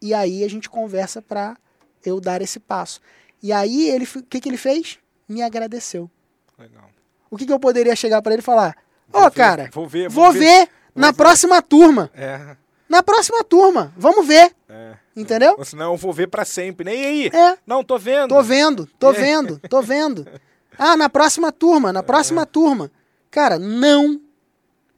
e 0.00 0.12
aí 0.12 0.44
a 0.44 0.48
gente 0.48 0.68
conversa 0.68 1.22
para 1.22 1.56
eu 2.04 2.20
dar 2.20 2.42
esse 2.42 2.60
passo. 2.60 3.00
E 3.42 3.52
aí 3.52 3.88
ele, 3.88 4.04
o 4.04 4.22
que, 4.22 4.40
que 4.40 4.48
ele 4.48 4.56
fez? 4.56 4.98
Me 5.28 5.42
agradeceu. 5.42 6.10
Legal. 6.58 6.90
O 7.30 7.36
que, 7.36 7.46
que 7.46 7.52
eu 7.52 7.58
poderia 7.58 7.96
chegar 7.96 8.20
para 8.22 8.32
ele 8.32 8.40
e 8.40 8.44
falar? 8.44 8.76
Ó, 9.12 9.26
oh, 9.26 9.30
cara, 9.30 9.70
vou 9.72 9.88
ver, 9.88 10.08
vou, 10.08 10.24
vou 10.24 10.32
ver, 10.32 10.40
ver 10.40 10.68
na 10.94 11.08
vou 11.08 11.16
próxima 11.16 11.56
ver. 11.56 11.62
turma. 11.62 12.10
É. 12.14 12.56
Na 12.88 13.02
próxima 13.02 13.42
turma, 13.42 13.92
vamos 13.96 14.26
ver. 14.26 14.54
É. 14.68 14.94
Entendeu? 15.16 15.54
Ou 15.56 15.64
senão 15.64 15.92
eu 15.92 15.96
vou 15.96 16.12
ver 16.12 16.28
para 16.28 16.44
sempre. 16.44 16.84
Nem 16.84 17.04
aí. 17.04 17.26
É. 17.28 17.58
Não, 17.66 17.82
tô 17.82 17.98
vendo. 17.98 18.28
Tô 18.28 18.42
vendo, 18.42 18.86
tô 18.98 19.10
é. 19.10 19.12
vendo, 19.12 19.58
tô 19.68 19.82
vendo. 19.82 20.26
Ah, 20.78 20.96
na 20.96 21.08
próxima 21.08 21.52
turma, 21.52 21.92
na 21.92 22.02
próxima 22.02 22.42
é. 22.42 22.46
turma. 22.46 22.90
Cara, 23.30 23.58
não. 23.58 24.20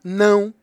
Não. 0.02 0.54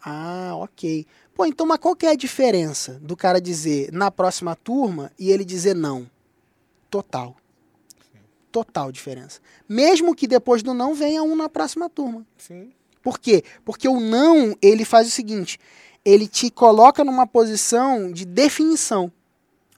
Ah, 0.00 0.52
ok. 0.56 1.06
Pô, 1.34 1.44
então, 1.44 1.66
mas 1.66 1.78
qual 1.78 1.96
que 1.96 2.06
é 2.06 2.10
a 2.10 2.16
diferença 2.16 2.94
do 3.02 3.16
cara 3.16 3.40
dizer 3.40 3.92
na 3.92 4.10
próxima 4.10 4.54
turma 4.54 5.12
e 5.18 5.30
ele 5.30 5.44
dizer 5.44 5.74
não? 5.74 6.08
Total. 6.90 7.36
Total 8.50 8.90
diferença. 8.90 9.40
Mesmo 9.68 10.14
que 10.14 10.26
depois 10.26 10.62
do 10.62 10.72
não 10.72 10.94
venha 10.94 11.22
um 11.22 11.36
na 11.36 11.48
próxima 11.48 11.90
turma. 11.90 12.24
Sim. 12.38 12.72
Por 13.02 13.18
quê? 13.18 13.44
Porque 13.64 13.86
o 13.86 14.00
não, 14.00 14.56
ele 14.62 14.84
faz 14.84 15.08
o 15.08 15.10
seguinte, 15.10 15.58
ele 16.04 16.26
te 16.26 16.50
coloca 16.50 17.04
numa 17.04 17.26
posição 17.26 18.10
de 18.10 18.24
definição. 18.24 19.12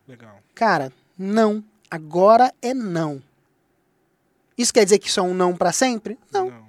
Legal. 0.07 0.39
Cara, 0.55 0.93
não. 1.19 1.65
Agora 1.91 2.55
é 2.63 2.73
não. 2.73 3.23
Isso 4.59 4.75
quer 4.75 4.85
dizer 4.85 4.99
que 4.99 5.09
isso 5.09 5.21
é 5.21 5.23
um 5.23 5.33
não 5.33 5.57
para 5.57 5.71
sempre? 5.71 6.19
Não. 6.33 6.51
não. 6.51 6.67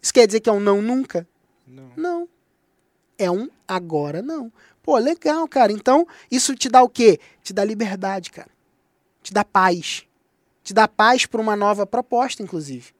Isso 0.00 0.14
quer 0.14 0.26
dizer 0.26 0.40
que 0.40 0.48
é 0.48 0.52
um 0.52 0.58
não 0.58 0.80
nunca? 0.80 1.28
Não. 1.66 1.92
Não. 1.94 2.28
É 3.18 3.30
um 3.30 3.50
agora 3.68 4.22
não. 4.22 4.50
Pô, 4.82 4.96
legal, 4.96 5.46
cara. 5.46 5.70
Então, 5.70 6.06
isso 6.30 6.54
te 6.54 6.70
dá 6.70 6.82
o 6.82 6.88
quê? 6.88 7.20
Te 7.42 7.52
dá 7.52 7.62
liberdade, 7.62 8.30
cara. 8.30 8.48
Te 9.22 9.32
dá 9.32 9.44
paz. 9.44 10.04
Te 10.64 10.72
dá 10.72 10.88
paz 10.88 11.26
para 11.26 11.40
uma 11.40 11.54
nova 11.54 11.86
proposta, 11.86 12.42
inclusive. 12.42 12.92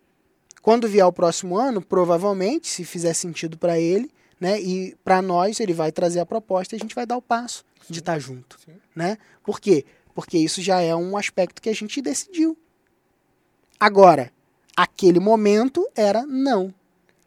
Quando 0.61 0.87
vier 0.87 1.07
o 1.07 1.13
próximo 1.13 1.59
ano, 1.59 1.81
provavelmente, 1.81 2.69
se 2.69 2.85
fizer 2.85 3.15
sentido 3.15 3.57
para 3.57 3.81
ele, 3.81 4.11
né, 4.39 4.61
e 4.61 4.95
para 5.03 5.23
nós, 5.23 5.59
ele 5.59 5.73
vai 5.73 5.91
trazer 5.91 6.21
a 6.21 6.27
proposta 6.27 6.75
e 6.75 6.77
a 6.77 6.79
gente 6.79 6.95
vai 6.95 7.07
dar 7.07 7.17
o 7.17 7.23
passo 7.23 7.65
Sim. 7.81 7.93
de 7.93 7.99
estar 8.01 8.15
tá 8.15 8.19
junto, 8.19 8.59
Sim. 8.65 8.73
né? 8.95 9.17
Por 9.43 9.59
quê? 9.59 9.87
Porque 10.15 10.37
isso 10.37 10.61
já 10.61 10.81
é 10.81 10.95
um 10.95 11.17
aspecto 11.17 11.63
que 11.63 11.69
a 11.69 11.75
gente 11.75 12.03
decidiu. 12.03 12.59
Agora, 13.81 14.31
aquele 14.77 15.19
momento 15.19 15.89
era 15.97 16.27
não. 16.27 16.73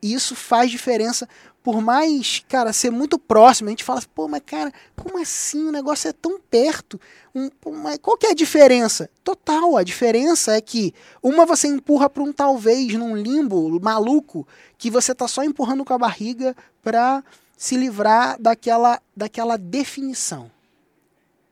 Isso 0.02 0.36
faz 0.36 0.70
diferença 0.70 1.28
por 1.64 1.82
mais, 1.82 2.44
cara, 2.50 2.74
ser 2.74 2.92
muito 2.92 3.18
próximo, 3.18 3.70
a 3.70 3.72
gente 3.72 3.86
fala, 3.86 4.02
pô, 4.14 4.28
mas 4.28 4.44
cara, 4.46 4.72
como 4.98 5.20
assim? 5.20 5.66
O 5.66 5.72
negócio 5.72 6.10
é 6.10 6.14
tão 6.14 6.38
perto. 6.38 7.00
Um, 7.34 7.50
mas 7.82 7.98
qual 8.00 8.18
que 8.18 8.28
é 8.28 8.32
a 8.32 8.36
diferença? 8.36 9.10
Total, 9.24 9.78
a 9.78 9.84
diferença 9.84 10.52
é 10.52 10.60
que 10.60 10.94
uma 11.24 11.46
você 11.46 11.70
empurra 11.70 12.10
para 12.10 12.22
um 12.22 12.34
talvez 12.34 12.94
num 12.96 13.16
limbo 13.16 13.80
maluco 13.82 14.46
que 14.78 14.92
você 14.92 15.16
tá 15.16 15.26
só 15.26 15.42
empurrando 15.42 15.86
com 15.86 15.94
a 15.94 15.98
barriga 15.98 16.54
para 16.84 17.24
se 17.56 17.78
livrar 17.78 18.36
daquela, 18.40 19.02
daquela 19.16 19.58
definição. 19.58 20.52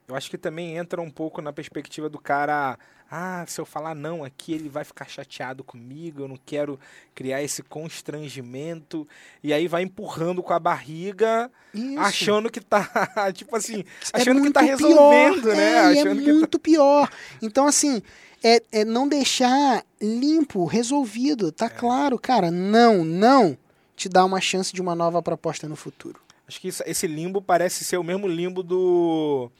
Eu 0.09 0.15
acho 0.15 0.29
que 0.29 0.37
também 0.37 0.75
entra 0.75 1.01
um 1.01 1.09
pouco 1.09 1.41
na 1.41 1.53
perspectiva 1.53 2.09
do 2.09 2.19
cara 2.19 2.77
ah, 3.13 3.43
se 3.45 3.59
eu 3.59 3.65
falar 3.65 3.93
não 3.93 4.23
aqui, 4.23 4.53
ele 4.53 4.69
vai 4.69 4.85
ficar 4.85 5.05
chateado 5.05 5.65
comigo, 5.65 6.21
eu 6.21 6.29
não 6.29 6.39
quero 6.45 6.79
criar 7.13 7.43
esse 7.43 7.61
constrangimento. 7.61 9.05
E 9.43 9.51
aí 9.51 9.67
vai 9.67 9.83
empurrando 9.83 10.41
com 10.41 10.53
a 10.53 10.59
barriga, 10.59 11.51
Isso. 11.73 11.99
achando 11.99 12.49
que 12.49 12.61
tá, 12.61 12.89
tipo 13.35 13.53
assim, 13.53 13.83
é 14.13 14.21
achando 14.21 14.41
que 14.41 14.49
tá 14.49 14.61
resolvendo, 14.61 15.41
pior. 15.41 15.55
né? 15.57 15.71
É, 15.71 15.79
achando 15.99 16.21
é 16.21 16.33
muito 16.33 16.57
tá... 16.57 16.63
pior. 16.63 17.11
Então, 17.41 17.67
assim, 17.67 18.01
é, 18.41 18.63
é 18.71 18.85
não 18.85 19.09
deixar 19.09 19.83
limpo, 20.01 20.63
resolvido. 20.63 21.51
Tá 21.51 21.65
é. 21.65 21.69
claro, 21.69 22.17
cara, 22.17 22.49
não, 22.49 23.03
não 23.03 23.57
te 23.93 24.07
dá 24.07 24.23
uma 24.23 24.39
chance 24.39 24.73
de 24.73 24.81
uma 24.81 24.95
nova 24.95 25.21
proposta 25.21 25.67
no 25.67 25.75
futuro. 25.75 26.21
Acho 26.47 26.61
que 26.61 26.69
isso, 26.69 26.81
esse 26.85 27.07
limbo 27.07 27.41
parece 27.41 27.83
ser 27.83 27.97
o 27.97 28.03
mesmo 28.03 28.25
limbo 28.25 28.63
do 28.63 29.51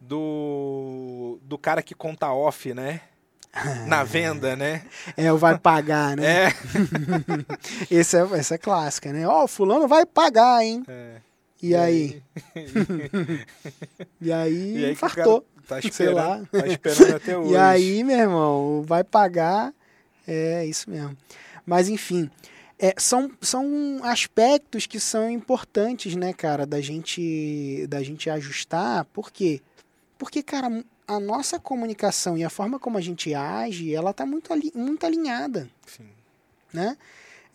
do, 0.00 1.38
do 1.42 1.58
cara 1.58 1.82
que 1.82 1.94
conta 1.94 2.32
off, 2.32 2.72
né? 2.74 3.00
Na 3.86 4.04
venda, 4.04 4.54
né? 4.54 4.84
É, 5.16 5.32
o 5.32 5.38
vai 5.38 5.58
pagar, 5.58 6.16
né? 6.16 6.48
É. 6.48 6.52
esse 7.90 8.16
é 8.16 8.20
essa 8.20 8.54
é 8.54 8.58
clássica, 8.58 9.12
né? 9.12 9.26
Ó, 9.26 9.44
oh, 9.44 9.48
fulano 9.48 9.88
vai 9.88 10.04
pagar, 10.04 10.62
hein? 10.62 10.84
É. 10.86 11.16
E, 11.62 11.68
e, 11.68 11.74
aí? 11.74 12.22
aí? 12.54 12.66
e 14.20 14.32
aí, 14.32 14.76
e 14.76 14.84
aí 14.84 14.92
infartou. 14.92 15.46
Tá 15.66 15.80
esperando, 15.80 16.46
tá 16.46 16.66
esperando 16.66 17.16
até 17.16 17.36
hoje. 17.36 17.52
E 17.52 17.56
aí, 17.56 18.04
meu 18.04 18.18
irmão, 18.18 18.84
vai 18.86 19.02
pagar. 19.02 19.72
É 20.28 20.64
isso 20.64 20.88
mesmo. 20.88 21.16
Mas 21.64 21.88
enfim, 21.88 22.30
é, 22.78 22.94
são, 22.98 23.30
são 23.40 24.00
aspectos 24.04 24.86
que 24.86 25.00
são 25.00 25.28
importantes, 25.30 26.14
né, 26.14 26.32
cara, 26.32 26.66
da 26.66 26.80
gente 26.80 27.86
da 27.88 28.02
gente 28.02 28.28
ajustar. 28.30 29.04
Por 29.06 29.32
quê? 29.32 29.60
Porque, 30.18 30.42
cara, 30.42 30.84
a 31.06 31.20
nossa 31.20 31.58
comunicação 31.58 32.36
e 32.36 32.44
a 32.44 32.50
forma 32.50 32.78
como 32.78 32.98
a 32.98 33.00
gente 33.00 33.32
age, 33.34 33.94
ela 33.94 34.12
tá 34.12 34.26
muito, 34.26 34.52
ali, 34.52 34.72
muito 34.74 35.04
alinhada. 35.06 35.70
Sim. 35.86 36.08
Né? 36.72 36.96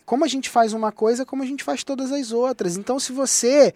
Como 0.06 0.24
a 0.24 0.28
gente 0.28 0.48
faz 0.48 0.72
uma 0.72 0.90
coisa, 0.90 1.26
como 1.26 1.42
a 1.42 1.46
gente 1.46 1.62
faz 1.62 1.84
todas 1.84 2.10
as 2.12 2.32
outras. 2.32 2.76
Então, 2.76 2.98
se 2.98 3.12
você 3.12 3.74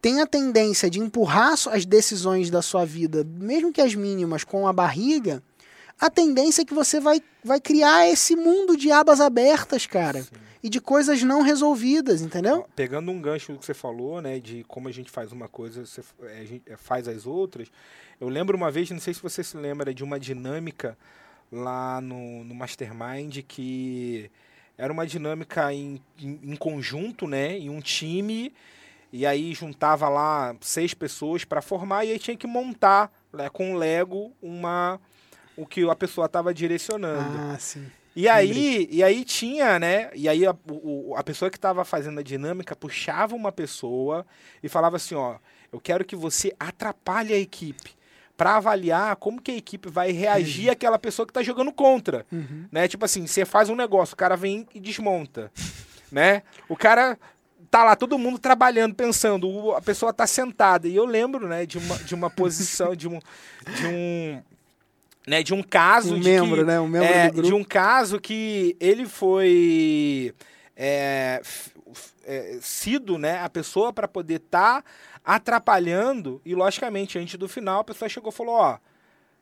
tem 0.00 0.20
a 0.20 0.26
tendência 0.26 0.88
de 0.88 1.00
empurrar 1.00 1.54
as 1.70 1.84
decisões 1.84 2.50
da 2.50 2.62
sua 2.62 2.84
vida, 2.84 3.24
mesmo 3.24 3.72
que 3.72 3.80
as 3.80 3.94
mínimas, 3.94 4.44
com 4.44 4.68
a 4.68 4.72
barriga, 4.72 5.42
a 5.98 6.10
tendência 6.10 6.62
é 6.62 6.64
que 6.64 6.74
você 6.74 7.00
vai, 7.00 7.22
vai 7.42 7.60
criar 7.60 8.08
esse 8.08 8.36
mundo 8.36 8.76
de 8.76 8.92
abas 8.92 9.20
abertas, 9.20 9.86
cara. 9.86 10.22
Sim. 10.22 10.28
E 10.66 10.68
de 10.68 10.80
coisas 10.80 11.22
não 11.22 11.42
resolvidas, 11.42 12.20
entendeu? 12.20 12.66
Pegando 12.74 13.12
um 13.12 13.22
gancho 13.22 13.52
do 13.52 13.58
que 13.60 13.64
você 13.64 13.72
falou, 13.72 14.20
né, 14.20 14.40
de 14.40 14.64
como 14.64 14.88
a 14.88 14.92
gente 14.92 15.08
faz 15.08 15.30
uma 15.30 15.46
coisa, 15.46 15.86
você, 15.86 16.02
a 16.22 16.44
gente 16.44 16.64
faz 16.76 17.06
as 17.06 17.24
outras, 17.24 17.70
eu 18.20 18.28
lembro 18.28 18.56
uma 18.56 18.68
vez, 18.68 18.90
não 18.90 18.98
sei 18.98 19.14
se 19.14 19.22
você 19.22 19.44
se 19.44 19.56
lembra, 19.56 19.94
de 19.94 20.02
uma 20.02 20.18
dinâmica 20.18 20.98
lá 21.52 22.00
no, 22.00 22.42
no 22.42 22.52
Mastermind 22.52 23.42
que 23.46 24.28
era 24.76 24.92
uma 24.92 25.06
dinâmica 25.06 25.72
em, 25.72 26.02
em, 26.18 26.40
em 26.42 26.56
conjunto, 26.56 27.28
né? 27.28 27.56
Em 27.56 27.70
um 27.70 27.80
time. 27.80 28.52
E 29.12 29.24
aí 29.24 29.54
juntava 29.54 30.08
lá 30.08 30.56
seis 30.60 30.94
pessoas 30.94 31.44
para 31.44 31.62
formar 31.62 32.04
e 32.04 32.10
aí 32.10 32.18
tinha 32.18 32.36
que 32.36 32.48
montar 32.48 33.12
né, 33.32 33.48
com 33.48 33.72
o 33.72 33.78
Lego 33.78 34.32
uma 34.42 35.00
o 35.56 35.64
que 35.64 35.88
a 35.88 35.94
pessoa 35.94 36.26
estava 36.26 36.52
direcionando. 36.52 37.38
Ah, 37.38 37.56
sim. 37.56 37.86
E 38.16 38.26
aí, 38.30 38.88
e 38.90 39.04
aí 39.04 39.22
tinha, 39.26 39.78
né? 39.78 40.10
E 40.14 40.26
aí 40.26 40.46
a, 40.46 40.56
o, 40.70 41.14
a 41.14 41.22
pessoa 41.22 41.50
que 41.50 41.58
estava 41.58 41.84
fazendo 41.84 42.18
a 42.18 42.22
dinâmica 42.22 42.74
puxava 42.74 43.36
uma 43.36 43.52
pessoa 43.52 44.24
e 44.62 44.70
falava 44.70 44.96
assim, 44.96 45.14
ó, 45.14 45.36
eu 45.70 45.78
quero 45.78 46.02
que 46.02 46.16
você 46.16 46.54
atrapalhe 46.58 47.34
a 47.34 47.38
equipe 47.38 47.94
para 48.34 48.56
avaliar 48.56 49.16
como 49.16 49.40
que 49.40 49.50
a 49.50 49.56
equipe 49.56 49.90
vai 49.90 50.12
reagir 50.12 50.66
uhum. 50.66 50.72
àquela 50.72 50.98
pessoa 50.98 51.26
que 51.26 51.30
está 51.30 51.42
jogando 51.42 51.70
contra, 51.70 52.24
uhum. 52.32 52.64
né? 52.72 52.88
Tipo 52.88 53.04
assim, 53.04 53.26
você 53.26 53.44
faz 53.44 53.68
um 53.68 53.76
negócio, 53.76 54.14
o 54.14 54.16
cara 54.16 54.34
vem 54.34 54.66
e 54.74 54.80
desmonta, 54.80 55.52
né? 56.10 56.42
O 56.70 56.76
cara 56.76 57.18
tá 57.70 57.84
lá 57.84 57.94
todo 57.96 58.18
mundo 58.18 58.38
trabalhando, 58.38 58.94
pensando, 58.94 59.72
a 59.72 59.82
pessoa 59.82 60.10
tá 60.10 60.26
sentada. 60.26 60.88
E 60.88 60.96
eu 60.96 61.04
lembro, 61.04 61.46
né, 61.46 61.66
de 61.66 61.76
uma, 61.76 61.96
de 61.98 62.14
uma 62.14 62.30
posição, 62.30 62.96
de 62.96 63.06
um, 63.06 63.18
de 63.18 63.86
um, 63.86 64.42
né, 65.26 65.42
de 65.42 65.52
um 65.52 65.62
caso 65.62 66.14
um 66.14 66.18
membro, 66.18 66.58
que, 66.58 66.64
né, 66.64 66.80
um 66.80 66.86
membro 66.86 67.08
é, 67.08 67.30
de 67.30 67.52
um 67.52 67.64
caso 67.64 68.20
que 68.20 68.76
ele 68.78 69.06
foi 69.06 70.32
é, 70.76 71.42
é, 72.24 72.58
sido, 72.60 73.18
né, 73.18 73.40
a 73.40 73.50
pessoa 73.50 73.92
para 73.92 74.06
poder 74.06 74.36
estar 74.36 74.82
tá 74.82 74.88
atrapalhando. 75.24 76.40
E, 76.44 76.54
logicamente, 76.54 77.18
antes 77.18 77.36
do 77.36 77.48
final, 77.48 77.80
a 77.80 77.84
pessoa 77.84 78.08
chegou 78.08 78.30
e 78.30 78.34
falou: 78.34 78.54
ó, 78.54 78.78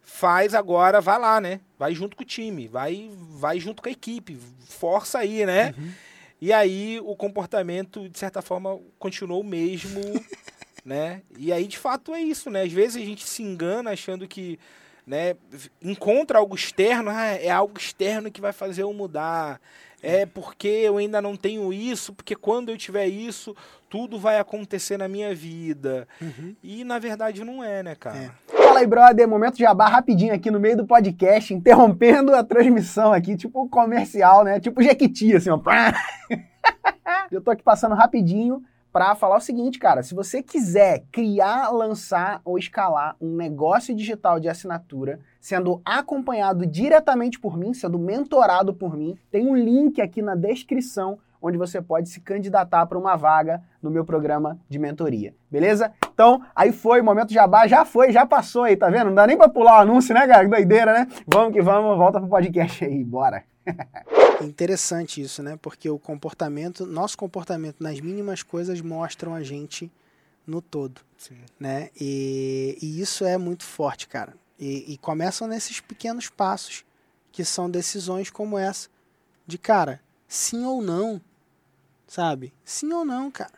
faz 0.01 0.55
agora, 0.55 1.01
vai 1.01 1.19
lá, 1.19 1.41
né? 1.41 1.61
Vai 1.79 1.95
junto 1.95 2.17
com 2.17 2.23
o 2.23 2.27
time, 2.27 2.67
vai, 2.67 3.11
vai 3.33 3.61
junto 3.61 3.83
com 3.83 3.89
a 3.89 3.93
equipe, 3.93 4.39
força 4.67 5.19
aí, 5.19 5.45
né? 5.45 5.75
Uhum. 5.77 5.93
E 6.41 6.53
aí 6.53 7.01
o 7.03 7.15
comportamento, 7.15 8.09
de 8.09 8.19
certa 8.19 8.41
forma, 8.43 8.79
continuou 8.99 9.41
o 9.41 9.45
mesmo, 9.45 10.01
né? 10.85 11.23
E 11.39 11.53
aí, 11.53 11.67
de 11.67 11.79
fato, 11.79 12.15
é 12.15 12.21
isso, 12.21 12.51
né? 12.51 12.63
Às 12.63 12.73
vezes 12.73 13.03
a 13.03 13.05
gente 13.05 13.27
se 13.27 13.43
engana 13.43 13.91
achando 13.91 14.27
que 14.27 14.59
né, 15.07 15.35
encontra 15.83 16.39
algo 16.39 16.55
externo, 16.55 17.11
ah, 17.11 17.27
é 17.27 17.51
algo 17.51 17.79
externo 17.79 18.31
que 18.31 18.41
vai 18.41 18.53
fazer 18.53 18.83
eu 18.83 18.93
mudar. 18.93 19.61
É 20.03 20.27
porque 20.27 20.69
eu 20.69 20.99
ainda 20.99 21.23
não 21.23 21.35
tenho 21.35 21.73
isso, 21.73 22.13
porque 22.13 22.37
quando 22.37 22.69
eu 22.69 22.77
tiver 22.77 23.07
isso, 23.07 23.57
tudo 23.89 24.19
vai 24.19 24.39
acontecer 24.39 24.99
na 24.99 25.09
minha 25.09 25.35
vida. 25.35 26.07
Uhum. 26.21 26.55
E 26.63 26.85
na 26.85 26.99
verdade 26.99 27.43
não 27.43 27.65
é, 27.65 27.83
né, 27.83 27.95
cara? 27.95 28.19
É. 28.19 28.31
Fala 28.55 28.81
aí, 28.81 28.87
brother. 28.87 29.27
Momento 29.27 29.55
de 29.55 29.63
jabá 29.63 29.89
rapidinho 29.89 30.35
aqui 30.35 30.51
no 30.51 30.61
meio 30.61 30.77
do 30.77 30.87
podcast, 30.87 31.55
interrompendo 31.55 32.35
a 32.35 32.45
transmissão 32.45 33.15
aqui, 33.15 33.35
tipo 33.35 33.67
comercial, 33.69 34.45
né? 34.45 34.61
Tipo 34.61 34.83
Jequiti, 34.83 35.37
assim, 35.37 35.49
ó. 35.49 35.59
eu 37.33 37.41
tô 37.41 37.51
aqui 37.51 37.63
passando 37.63 37.95
rapidinho 37.95 38.63
para 38.95 39.17
falar 39.17 39.39
o 39.39 39.41
seguinte, 39.41 39.77
cara, 39.77 40.05
se 40.05 40.15
você 40.15 40.41
quiser 40.41 41.03
criar, 41.11 41.69
lançar 41.71 42.41
ou 42.45 42.57
escalar 42.57 43.17
um 43.21 43.35
negócio 43.35 43.93
digital 43.93 44.39
de 44.39 44.49
assinatura, 44.49 45.19
sendo 45.41 45.83
acompanhado 45.85 46.65
diretamente 46.65 47.41
por 47.41 47.59
mim, 47.59 47.75
sendo 47.75 47.99
mentorado 47.99 48.73
por 48.73 48.97
mim, 48.97 49.19
tem 49.33 49.49
um 49.49 49.57
link 49.57 50.01
aqui 50.01 50.23
na 50.23 50.37
descrição 50.37 51.19
onde 51.43 51.59
você 51.59 51.83
pode 51.83 52.09
se 52.09 52.21
candidatar 52.21 52.87
para 52.87 52.97
uma 52.97 53.17
vaga 53.17 53.61
no 53.83 53.91
meu 53.91 54.05
programa 54.05 54.61
de 54.69 54.79
mentoria. 54.79 55.35
Beleza? 55.51 55.91
Então, 56.13 56.41
aí 56.55 56.71
foi, 56.71 57.03
momento 57.03 57.33
jabá, 57.33 57.67
já 57.67 57.85
foi, 57.85 58.13
já 58.13 58.25
passou 58.25 58.63
aí, 58.63 58.77
tá 58.77 58.89
vendo? 58.89 59.07
Não 59.07 59.15
dá 59.17 59.27
nem 59.27 59.37
para 59.37 59.49
pular 59.49 59.79
o 59.79 59.83
anúncio, 59.83 60.15
né, 60.15 60.25
cara? 60.25 60.49
Doideira, 60.49 60.93
né? 60.93 61.09
Vamos 61.27 61.53
que 61.53 61.61
vamos, 61.61 61.99
volta 61.99 62.21
pro 62.21 62.29
podcast 62.29 62.85
aí, 62.85 63.03
bora. 63.03 63.43
É 64.41 64.45
interessante 64.45 65.21
isso, 65.21 65.43
né? 65.43 65.57
Porque 65.61 65.89
o 65.89 65.99
comportamento, 65.99 66.87
nosso 66.87 67.17
comportamento 67.17 67.77
nas 67.81 68.01
mínimas 68.01 68.43
coisas 68.43 68.81
mostram 68.81 69.35
a 69.35 69.43
gente 69.43 69.91
no 70.47 70.61
todo, 70.61 71.01
Sim. 71.17 71.39
né? 71.59 71.91
E, 71.99 72.77
e, 72.83 73.01
isso 73.01 73.25
é 73.25 73.39
muito 73.39 73.65
forte, 73.65 74.07
cara. 74.07 74.37
E, 74.59 74.93
e 74.93 74.99
começam 74.99 75.49
nesses 75.49 75.81
pequenos 75.81 76.29
passos 76.29 76.85
que 77.33 77.45
são 77.45 77.71
decisões 77.71 78.31
como 78.31 78.59
essa 78.59 78.89
de 79.47 79.59
cara, 79.59 80.01
sim 80.29 80.65
ou 80.65 80.83
não, 80.83 81.21
sabe? 82.07 82.53
Sim 82.65 82.93
ou 82.93 83.05
não, 83.05 83.31
cara. 83.31 83.55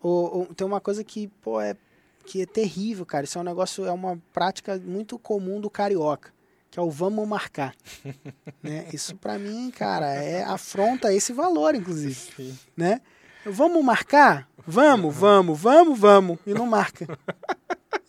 Ou, 0.00 0.38
ou, 0.38 0.46
tem 0.54 0.66
uma 0.66 0.80
coisa 0.80 1.02
que 1.04 1.28
pô 1.42 1.60
é 1.60 1.76
que 2.24 2.42
é 2.42 2.46
terrível, 2.46 3.06
cara. 3.06 3.24
Isso 3.24 3.38
é 3.38 3.40
um 3.40 3.44
negócio, 3.44 3.84
é 3.84 3.92
uma 3.92 4.20
prática 4.32 4.76
muito 4.78 5.18
comum 5.18 5.60
do 5.60 5.70
carioca 5.70 6.35
que 6.76 6.80
é 6.80 6.82
o 6.82 6.90
vamos 6.90 7.26
marcar. 7.26 7.74
né? 8.62 8.86
Isso 8.92 9.16
para 9.16 9.38
mim, 9.38 9.72
cara, 9.74 10.12
é 10.12 10.44
afronta 10.44 11.10
esse 11.10 11.32
valor, 11.32 11.74
inclusive. 11.74 12.14
Sim. 12.36 12.58
Né? 12.76 13.00
Vamos 13.46 13.82
marcar? 13.82 14.46
Vamos, 14.66 15.16
vamos, 15.16 15.58
vamos, 15.58 15.98
vamos. 15.98 16.38
E 16.46 16.52
não 16.52 16.66
marca. 16.66 17.06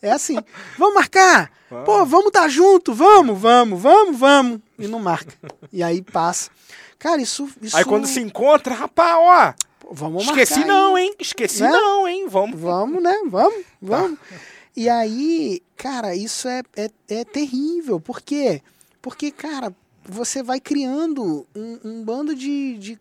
É 0.02 0.10
assim. 0.10 0.36
Vamos 0.76 0.96
marcar? 0.96 1.50
Vamos. 1.70 1.86
Pô, 1.86 2.04
vamos 2.04 2.26
estar 2.26 2.42
tá 2.42 2.48
junto, 2.48 2.92
vamos, 2.92 3.40
vamos, 3.40 3.80
vamos, 3.80 4.18
vamos. 4.18 4.60
E 4.78 4.86
não 4.86 4.98
marca. 4.98 5.32
E 5.72 5.82
aí 5.82 6.02
passa. 6.02 6.50
Cara, 6.98 7.22
isso. 7.22 7.48
isso... 7.62 7.74
Aí 7.74 7.86
quando 7.86 8.06
se 8.06 8.20
encontra, 8.20 8.74
rapaz, 8.74 9.16
ó. 9.18 9.54
vamos 9.90 10.24
Esqueci 10.24 10.58
marcar. 10.58 10.68
não, 10.68 10.98
hein? 10.98 11.14
Esqueci 11.18 11.62
né? 11.62 11.70
não, 11.70 12.06
hein? 12.06 12.26
Vamos. 12.28 12.60
Vamos, 12.60 13.02
né? 13.02 13.16
Vamos, 13.30 13.64
vamos. 13.80 14.18
Tá. 14.18 14.36
E 14.78 14.88
aí, 14.88 15.60
cara, 15.76 16.14
isso 16.14 16.46
é, 16.46 16.62
é, 16.76 16.88
é 17.08 17.24
terrível. 17.24 17.98
Por 17.98 18.20
quê? 18.20 18.62
Porque, 19.02 19.32
cara, 19.32 19.74
você 20.04 20.40
vai 20.40 20.60
criando 20.60 21.44
um, 21.52 21.80
um 21.84 22.04
bando 22.04 22.32
de, 22.32 22.78
de 22.78 23.00